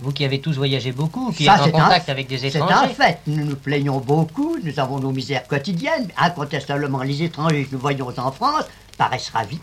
Vous 0.02 0.12
qui 0.12 0.26
avez 0.26 0.42
tous 0.42 0.58
voyagé 0.58 0.92
beaucoup, 0.92 1.32
qui 1.32 1.46
Ça, 1.46 1.56
êtes 1.56 1.74
en 1.74 1.80
un- 1.80 1.84
contact 1.84 2.10
avec 2.10 2.28
des 2.28 2.38
C'est 2.38 2.58
un 2.62 2.68
étrangers. 2.68 2.94
fait. 2.94 3.20
Nous 3.28 3.46
nous 3.46 3.56
plaignons 3.56 4.00
beaucoup, 4.00 4.58
nous 4.62 4.80
avons 4.80 5.00
nos 5.00 5.12
misères 5.12 5.48
quotidiennes. 5.48 6.10
Incontestablement, 6.18 7.02
les 7.04 7.24
étrangers 7.24 7.66
que 7.66 7.74
nous 7.74 7.80
voyons 7.80 8.12
en 8.18 8.32
France 8.32 8.66
paraissent 8.98 9.30
ravis. 9.30 9.60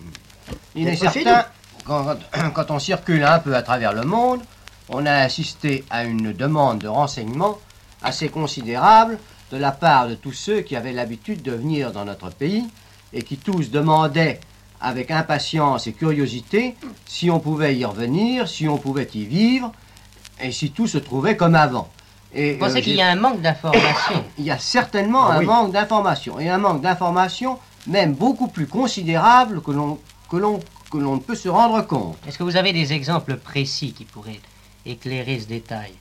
Il 0.75 0.89
est 0.89 0.97
certain, 0.97 1.45
quand, 1.85 2.17
quand 2.55 2.71
on 2.71 2.79
circule 2.79 3.25
un 3.25 3.39
peu 3.41 3.55
à 3.55 3.62
travers 3.62 3.93
le 3.93 4.03
monde, 4.05 4.41
on 4.89 5.05
a 5.05 5.12
assisté 5.17 5.85
à 5.91 6.05
une 6.05 6.33
demande 6.33 6.79
de 6.79 6.89
renseignements 6.89 7.59
assez 8.03 8.29
considérable 8.31 9.19
de 9.53 9.59
la 9.59 9.71
part 9.71 10.09
de 10.09 10.15
tous 10.15 10.33
ceux 10.33 10.62
qui 10.62 10.77
avaient 10.77 10.93
l'habitude 10.93 11.43
de 11.43 11.53
venir 11.53 11.93
dans 11.93 12.07
notre 12.07 12.31
pays 12.31 12.65
et 13.12 13.23
qui 13.23 13.37
tous 13.37 13.71
demandaient 13.71 14.41
avec 14.81 15.11
impatience 15.11 15.87
et 15.87 15.93
curiosité 15.93 16.75
si 17.07 17.31
on 17.31 17.39
pouvait 17.39 17.77
y 17.77 17.85
revenir, 17.85 18.49
si 18.49 18.67
on 18.67 18.79
pouvait 18.79 19.09
y 19.15 19.25
vivre, 19.25 19.71
et 20.41 20.53
si 20.53 20.71
tout 20.71 20.87
se 20.87 20.99
trouvait 20.99 21.37
comme 21.37 21.55
avant. 21.55 21.89
Et, 22.35 22.55
Vous 22.55 22.61
pensez 22.61 22.79
euh, 22.79 22.81
qu'il 22.81 22.95
y 22.95 23.03
a 23.03 23.09
un 23.09 23.17
manque 23.17 23.41
d'information 23.41 24.25
il 24.39 24.45
y 24.45 24.51
a 24.51 24.59
certainement 24.59 25.27
Ah 25.27 25.35
un 25.35 25.39
oui. 25.41 25.47
manque 25.47 25.73
d'information, 25.73 26.41
et 26.41 26.49
un 26.49 26.59
manque 26.59 26.81
d'information 26.81 27.59
même 27.87 28.15
beaucoup 28.15 28.49
plus 28.49 28.67
considérable 28.67 29.61
que 29.62 29.71
l'on 29.73 29.99
que 30.31 30.37
l'on 30.37 30.61
que 30.91 30.99
l'on 30.99 31.17
ne 31.17 31.21
peut 31.21 31.35
se 31.35 31.49
rendre 31.49 31.83
compte. 31.87 32.17
Est-ce 32.27 32.39
que 32.39 32.43
vous 32.43 32.57
avez 32.57 32.73
des 32.73 32.93
exemples 32.93 33.37
précis 33.37 33.93
qui 33.93 34.05
pourraient 34.05 34.41
éclairer 34.87 35.41
ce 35.41 35.47
détail? 35.47 35.93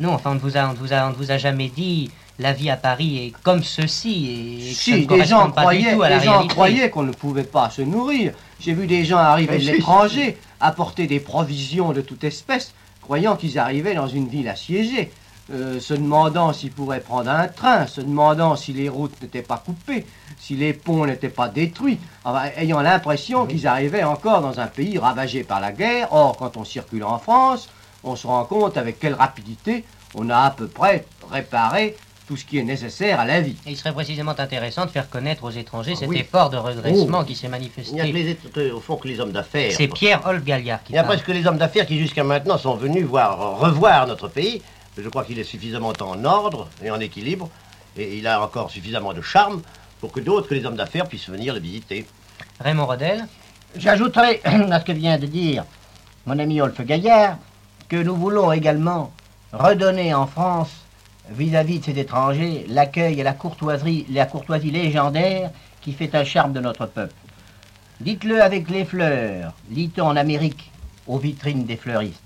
Non, 0.00 0.14
enfin, 0.14 0.30
on 0.30 0.34
ne 0.34 0.40
vous 0.40 0.56
a, 0.56 0.68
on 0.68 0.72
ne 0.72 0.76
vous 0.76 0.92
a, 0.92 1.06
on 1.06 1.10
ne 1.10 1.14
vous 1.14 1.30
a 1.30 1.38
jamais 1.38 1.68
dit 1.68 2.10
la 2.38 2.52
vie 2.52 2.70
à 2.70 2.76
Paris 2.76 3.26
est 3.26 3.32
comme 3.42 3.62
ceci 3.62 4.60
et 4.70 4.72
Si 4.74 5.06
des 5.06 5.24
gens 5.24 5.50
correspond 5.50 5.50
pas 5.50 5.60
du 5.60 5.66
croyaient, 5.80 5.94
tout 5.94 6.02
à 6.02 6.08
la 6.08 6.18
des 6.18 6.24
gens 6.24 6.46
croyaient 6.46 6.90
qu'on 6.90 7.02
ne 7.02 7.12
pouvait 7.12 7.44
pas 7.44 7.70
se 7.70 7.82
nourrir. 7.82 8.32
J'ai 8.58 8.72
vu 8.74 8.86
des 8.86 9.04
gens 9.04 9.18
arriver 9.18 9.52
Ah, 9.52 9.58
de 9.58 9.62
si, 9.62 9.72
l'étranger, 9.72 10.38
apporter 10.60 11.06
des 11.06 11.20
provisions 11.20 11.92
de 11.92 12.00
toute 12.00 12.24
espèce, 12.24 12.72
croyant 13.02 13.36
qu'ils 13.36 13.58
arrivaient 13.58 13.94
dans 13.94 14.08
une 14.08 14.28
ville 14.28 14.48
assiégée, 14.48 15.10
euh, 15.52 15.80
se 15.80 15.92
demandant 15.92 16.52
s'ils 16.52 16.70
pourraient 16.70 17.00
prendre 17.00 17.28
un 17.28 17.48
train, 17.48 17.86
se 17.86 18.00
demandant 18.00 18.56
si 18.56 18.72
les 18.72 18.88
routes 18.88 19.20
n'étaient 19.20 19.42
pas 19.42 19.58
coupées, 19.58 20.06
si 20.38 20.54
les 20.54 20.72
ponts 20.72 21.04
n'étaient 21.04 21.28
pas 21.28 21.48
détruits, 21.48 21.98
enfin, 22.24 22.44
ayant 22.56 22.80
l'impression 22.80 23.46
qu'ils 23.46 23.66
arrivaient 23.66 24.04
encore 24.04 24.40
dans 24.40 24.60
un 24.60 24.68
pays 24.68 24.98
ravagé 24.98 25.42
par 25.42 25.60
la 25.60 25.72
guerre. 25.72 26.12
Or, 26.12 26.36
quand 26.36 26.56
on 26.56 26.64
circule 26.64 27.04
en 27.04 27.18
France, 27.18 27.68
on 28.04 28.16
se 28.16 28.26
rend 28.26 28.44
compte 28.44 28.76
avec 28.76 28.98
quelle 29.00 29.14
rapidité 29.14 29.84
on 30.14 30.30
a 30.30 30.38
à 30.38 30.50
peu 30.50 30.68
près 30.68 31.06
réparé 31.30 31.96
tout 32.26 32.36
ce 32.36 32.44
qui 32.44 32.58
est 32.58 32.62
nécessaire 32.62 33.18
à 33.20 33.24
la 33.24 33.40
vie. 33.40 33.56
Et 33.66 33.70
il 33.70 33.76
serait 33.76 33.92
précisément 33.92 34.34
intéressant 34.38 34.86
de 34.86 34.90
faire 34.90 35.10
connaître 35.10 35.44
aux 35.44 35.50
étrangers 35.50 35.92
Ah 35.96 36.00
cet 36.00 36.08
oui. 36.08 36.18
effort 36.20 36.50
de 36.50 36.56
redressement 36.56 37.20
Oh. 37.22 37.24
qui 37.24 37.34
s'est 37.34 37.48
Il 37.48 37.50
n'y 37.94 38.00
a 38.00 38.04
que 38.04 38.12
manifesté. 38.12 38.48
les, 38.60 38.68
euh, 38.70 38.74
au 38.76 38.80
fond 38.80 38.96
que 38.96 39.08
les 39.08 39.18
hommes 39.20 39.32
d'affaires. 39.32 39.72
C'est 39.76 39.88
Pierre 39.88 40.20
Olf 40.26 40.44
Galliard 40.44 40.82
qui 40.84 40.92
Il 40.92 40.94
n'y 40.94 40.98
a 40.98 41.02
parle. 41.02 41.16
presque 41.16 41.28
les 41.28 41.46
hommes 41.46 41.58
d'affaires 41.58 41.86
qui 41.86 41.98
jusqu'à 41.98 42.22
maintenant 42.24 42.58
sont 42.58 42.74
venus 42.76 43.04
voir, 43.04 43.58
revoir 43.58 44.06
notre 44.06 44.28
pays. 44.28 44.62
Je 44.96 45.08
crois 45.08 45.24
qu'il 45.24 45.38
est 45.38 45.44
suffisamment 45.44 45.92
en 46.00 46.24
ordre 46.24 46.68
et 46.84 46.90
en 46.90 47.00
équilibre, 47.00 47.48
et 47.96 48.16
il 48.18 48.26
a 48.26 48.42
encore 48.42 48.70
suffisamment 48.70 49.12
de 49.14 49.22
charme 49.22 49.62
pour 50.00 50.12
que 50.12 50.20
d'autres 50.20 50.48
que 50.48 50.54
les 50.54 50.64
hommes 50.64 50.76
d'affaires 50.76 51.06
puissent 51.06 51.28
venir 51.30 51.54
le 51.54 51.60
visiter. 51.60 52.06
Raymond 52.60 52.86
Rodel 52.86 53.26
J'ajouterai 53.74 54.42
à 54.44 54.80
ce 54.80 54.84
que 54.84 54.92
vient 54.92 55.18
de 55.18 55.26
dire 55.26 55.64
mon 56.26 56.38
ami 56.38 56.60
Olf 56.60 56.80
Gaillard 56.82 57.38
que 57.88 57.96
nous 57.96 58.14
voulons 58.14 58.52
également 58.52 59.12
redonner 59.52 60.14
en 60.14 60.26
France, 60.26 60.70
vis-à-vis 61.30 61.78
de 61.78 61.84
ces 61.84 61.98
étrangers, 61.98 62.66
l'accueil 62.68 63.20
et 63.20 63.22
la 63.22 63.32
courtoisie, 63.32 64.06
la 64.10 64.26
courtoisie 64.26 64.70
légendaire 64.70 65.50
qui 65.80 65.92
fait 65.92 66.14
un 66.14 66.24
charme 66.24 66.52
de 66.52 66.60
notre 66.60 66.86
peuple. 66.86 67.14
Dites-le 68.00 68.42
avec 68.42 68.68
les 68.70 68.84
fleurs, 68.84 69.54
lit-on 69.70 70.06
en 70.06 70.16
Amérique, 70.16 70.70
aux 71.06 71.18
vitrines 71.18 71.64
des 71.64 71.76
fleuristes. 71.76 72.22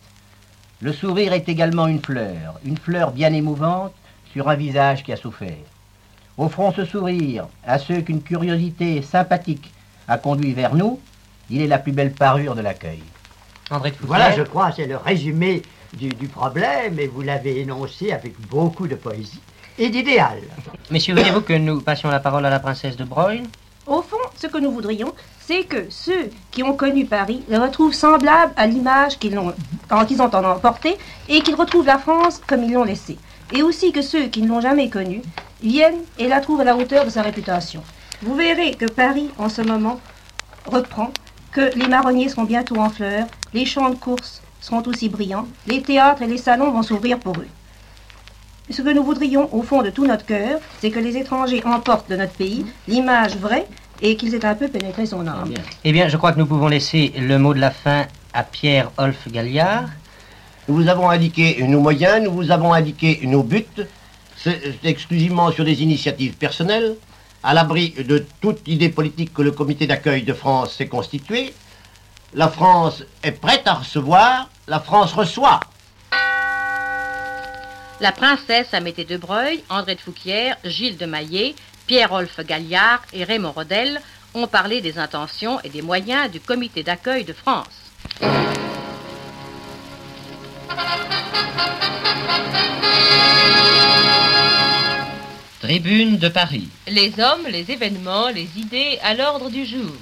Le 0.81 0.93
sourire 0.93 1.33
est 1.33 1.49
également 1.49 1.87
une 1.87 2.03
fleur, 2.03 2.61
une 2.65 2.76
fleur 2.76 3.12
bien 3.12 3.33
émouvante 3.33 3.93
sur 4.33 4.49
un 4.49 4.57
visage 4.57 5.03
qui 5.03 5.12
a 5.12 5.17
souffert. 5.17 5.57
Offrons 6.38 6.73
ce 6.73 6.85
sourire 6.85 7.47
à 7.67 7.79
ceux 7.79 8.03
qu'une 8.03 8.23
curiosité 8.23 9.00
sympathique 9.00 9.73
a 10.07 10.19
conduit 10.19 10.53
vers 10.53 10.75
nous, 10.75 11.00
il 11.49 11.62
est 11.62 11.67
la 11.67 11.79
plus 11.79 11.93
belle 11.93 12.12
parure 12.12 12.55
de 12.55 12.61
l'accueil. 12.61 13.03
André 13.71 13.91
de 13.91 13.97
Fouquier 13.97 14.09
Voilà, 14.09 14.37
je 14.37 14.43
crois, 14.43 14.71
c'est 14.73 14.87
le 14.87 14.97
résumé 14.97 15.62
du, 15.95 16.09
du 16.09 16.28
problème 16.28 16.99
et 16.99 17.07
vous 17.07 17.23
l'avez 17.23 17.61
énoncé 17.61 18.12
avec 18.12 18.38
beaucoup 18.49 18.87
de 18.87 18.95
poésie 18.95 19.40
et 19.78 19.88
d'idéal. 19.90 20.38
Messieurs, 20.90 21.14
voulez-vous 21.14 21.40
que 21.43 21.52
nous 21.52 21.81
passions 21.81 22.09
la 22.11 22.21
parole 22.21 22.45
à 22.47 22.50
la 22.50 22.61
princesse 22.61 22.97
de 22.97 23.05
Broglie 23.05 23.43
Au 23.87 24.02
fond, 24.02 24.16
ce 24.37 24.47
que 24.47 24.59
nous 24.59 24.71
voudrions, 24.71 25.13
c'est 25.41 25.65
que 25.65 25.87
ceux 25.91 26.30
qui 26.50 26.63
ont 26.63 26.75
connu 26.75 27.04
Paris 27.06 27.43
le 27.49 27.58
retrouvent 27.58 27.93
semblable 27.95 28.52
à 28.56 28.67
l'image 28.67 29.19
qu'ils 29.19 29.39
ont, 29.39 29.52
en- 29.91 30.04
qu'ils 30.04 30.21
ont 30.23 30.34
en 30.34 30.45
emporté 30.45 30.97
et 31.28 31.41
qu'ils 31.41 31.54
retrouvent 31.54 31.87
la 31.87 31.99
France 31.99 32.41
comme 32.47 32.65
ils 32.65 32.73
l'ont 32.73 32.84
laissée. 32.84 33.19
Et 33.52 33.63
aussi 33.63 33.93
que 33.93 34.02
ceux 34.02 34.25
qui 34.26 34.43
ne 34.43 34.49
l'ont 34.49 34.61
jamais 34.61 34.91
connue 34.91 35.23
viennent 35.63 36.02
et 36.19 36.26
la 36.26 36.41
trouvent 36.41 36.61
à 36.61 36.65
la 36.65 36.76
hauteur 36.76 37.04
de 37.04 37.11
sa 37.11 37.23
réputation. 37.23 37.82
Vous 38.23 38.34
verrez 38.34 38.73
que 38.75 38.87
Paris, 38.87 39.30
en 39.39 39.49
ce 39.49 39.63
moment, 39.63 40.00
reprend, 40.67 41.11
que 41.52 41.71
les 41.78 41.87
marronniers 41.87 42.28
seront 42.28 42.45
bientôt 42.45 42.76
en 42.76 42.91
fleurs, 42.91 43.26
les 43.54 43.65
champs 43.65 43.89
de 43.91 43.95
course 43.95 44.43
seront 44.67 44.83
aussi 44.87 45.09
brillants, 45.09 45.47
les 45.69 45.81
théâtres 45.81 46.23
et 46.23 46.26
les 46.26 46.39
salons 46.39 46.73
vont 46.73 46.83
s'ouvrir 46.83 47.21
pour 47.21 47.37
eux. 47.37 47.47
Ce 48.69 48.83
que 48.83 48.93
nous 48.93 49.05
voudrions 49.05 49.49
au 49.55 49.63
fond 49.63 49.83
de 49.83 49.91
tout 49.91 50.07
notre 50.07 50.26
cœur, 50.26 50.59
c'est 50.81 50.91
que 50.91 50.99
les 50.99 51.17
étrangers 51.17 51.63
emportent 51.65 52.11
de 52.11 52.17
notre 52.17 52.33
pays 52.33 52.67
l'image 52.89 53.37
vraie 53.37 53.69
et 54.02 54.17
qu'ils 54.17 54.35
aient 54.35 54.45
un 54.45 54.57
peu 54.57 54.67
pénétré 54.67 55.07
son 55.07 55.25
âme. 55.29 55.55
Eh 55.85 55.93
bien, 55.93 56.09
je 56.09 56.17
crois 56.17 56.33
que 56.33 56.41
nous 56.41 56.47
pouvons 56.47 56.67
laisser 56.67 57.13
le 57.17 57.39
mot 57.39 57.55
de 57.55 57.61
la 57.61 57.71
fin 57.71 58.07
à 58.33 58.43
Pierre 58.43 58.91
Olf 58.99 59.29
Galliard. 59.29 59.85
Nous 60.67 60.75
vous 60.75 60.89
avons 60.89 61.09
indiqué 61.11 61.63
nos 61.63 61.81
moyens, 61.81 62.25
nous 62.25 62.33
vous 62.33 62.50
avons 62.50 62.73
indiqué 62.73 63.21
nos 63.23 63.45
buts. 63.45 63.65
C'est 64.37 64.61
c'est 64.83 64.89
exclusivement 64.89 65.52
sur 65.52 65.65
des 65.65 65.81
initiatives 65.81 66.35
personnelles, 66.35 66.97
à 67.45 67.55
l'abri 67.55 67.95
de 67.97 68.26
toute 68.41 68.67
idée 68.67 68.89
politique 68.89 69.33
que 69.33 69.43
le 69.43 69.52
comité 69.52 69.87
d'accueil 69.87 70.25
de 70.25 70.33
France 70.33 70.75
s'est 70.75 70.89
constitué. 70.89 71.55
La 72.35 72.49
France 72.49 73.05
est 73.23 73.31
prête 73.31 73.63
à 73.67 73.75
recevoir, 73.75 74.49
la 74.67 74.81
France 74.81 75.13
reçoit. 75.13 75.61
La 78.00 78.13
princesse 78.13 78.75
Amédée 78.75 79.05
de 79.05 79.17
Breuil, 79.17 79.63
André 79.71 79.95
de 79.95 80.00
Fouquier, 80.00 80.52
Gilles 80.65 80.99
de 80.99 81.07
Maillet, 81.07 81.55
Pierre-Olphe 81.87 82.41
Galliard 82.45 83.00
et 83.13 83.25
Raymond 83.25 83.52
Rodel 83.52 84.00
ont 84.35 84.47
parlé 84.47 84.81
des 84.81 84.99
intentions 84.99 85.61
et 85.61 85.69
des 85.69 85.83
moyens 85.83 86.31
du 86.31 86.41
comité 86.41 86.83
d'accueil 86.83 87.25
de 87.25 87.33
France. 87.33 87.69
Tribune 95.61 96.19
de 96.19 96.29
Paris. 96.29 96.69
Les 96.87 97.19
hommes, 97.19 97.47
les 97.49 97.71
événements, 97.71 98.29
les 98.29 98.49
idées 98.57 98.99
à 99.02 99.15
l'ordre 99.15 99.49
du 99.49 99.65
jour. 99.65 99.93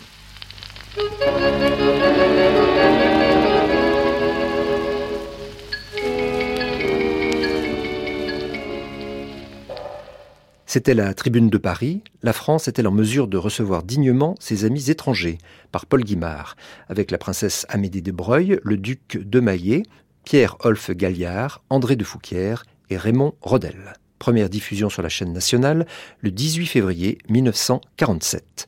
C'était 10.74 10.94
la 10.94 11.14
Tribune 11.14 11.50
de 11.50 11.56
Paris. 11.56 12.02
La 12.24 12.32
France 12.32 12.66
est-elle 12.66 12.88
en 12.88 12.90
mesure 12.90 13.28
de 13.28 13.36
recevoir 13.36 13.84
dignement 13.84 14.34
ses 14.40 14.64
amis 14.64 14.90
étrangers? 14.90 15.38
Par 15.70 15.86
Paul 15.86 16.02
Guimard, 16.02 16.56
avec 16.88 17.12
la 17.12 17.18
princesse 17.18 17.64
Amédée 17.68 18.00
de 18.00 18.10
Breuil, 18.10 18.58
le 18.64 18.76
duc 18.76 19.20
de 19.22 19.38
Maillet, 19.38 19.84
Pierre 20.24 20.56
Olf 20.64 20.90
Galliard, 20.90 21.62
André 21.70 21.94
de 21.94 22.02
Fouquier 22.02 22.56
et 22.90 22.96
Raymond 22.96 23.36
Rodel. 23.40 23.92
Première 24.18 24.48
diffusion 24.48 24.90
sur 24.90 25.00
la 25.00 25.08
chaîne 25.08 25.32
nationale 25.32 25.86
le 26.22 26.32
18 26.32 26.66
février 26.66 27.18
1947. 27.28 28.66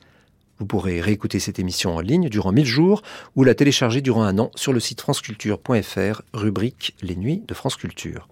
Vous 0.60 0.66
pourrez 0.66 1.00
réécouter 1.00 1.40
cette 1.40 1.58
émission 1.58 1.96
en 1.96 2.00
ligne 2.00 2.28
durant 2.28 2.52
1000 2.52 2.66
jours 2.66 3.02
ou 3.34 3.42
la 3.42 3.56
télécharger 3.56 4.00
durant 4.00 4.22
un 4.22 4.38
an 4.38 4.52
sur 4.54 4.72
le 4.72 4.78
site 4.78 5.00
franceculture.fr, 5.00 6.22
rubrique 6.32 6.94
Les 7.02 7.16
Nuits 7.16 7.42
de 7.48 7.52
France 7.52 7.74
Culture. 7.74 8.28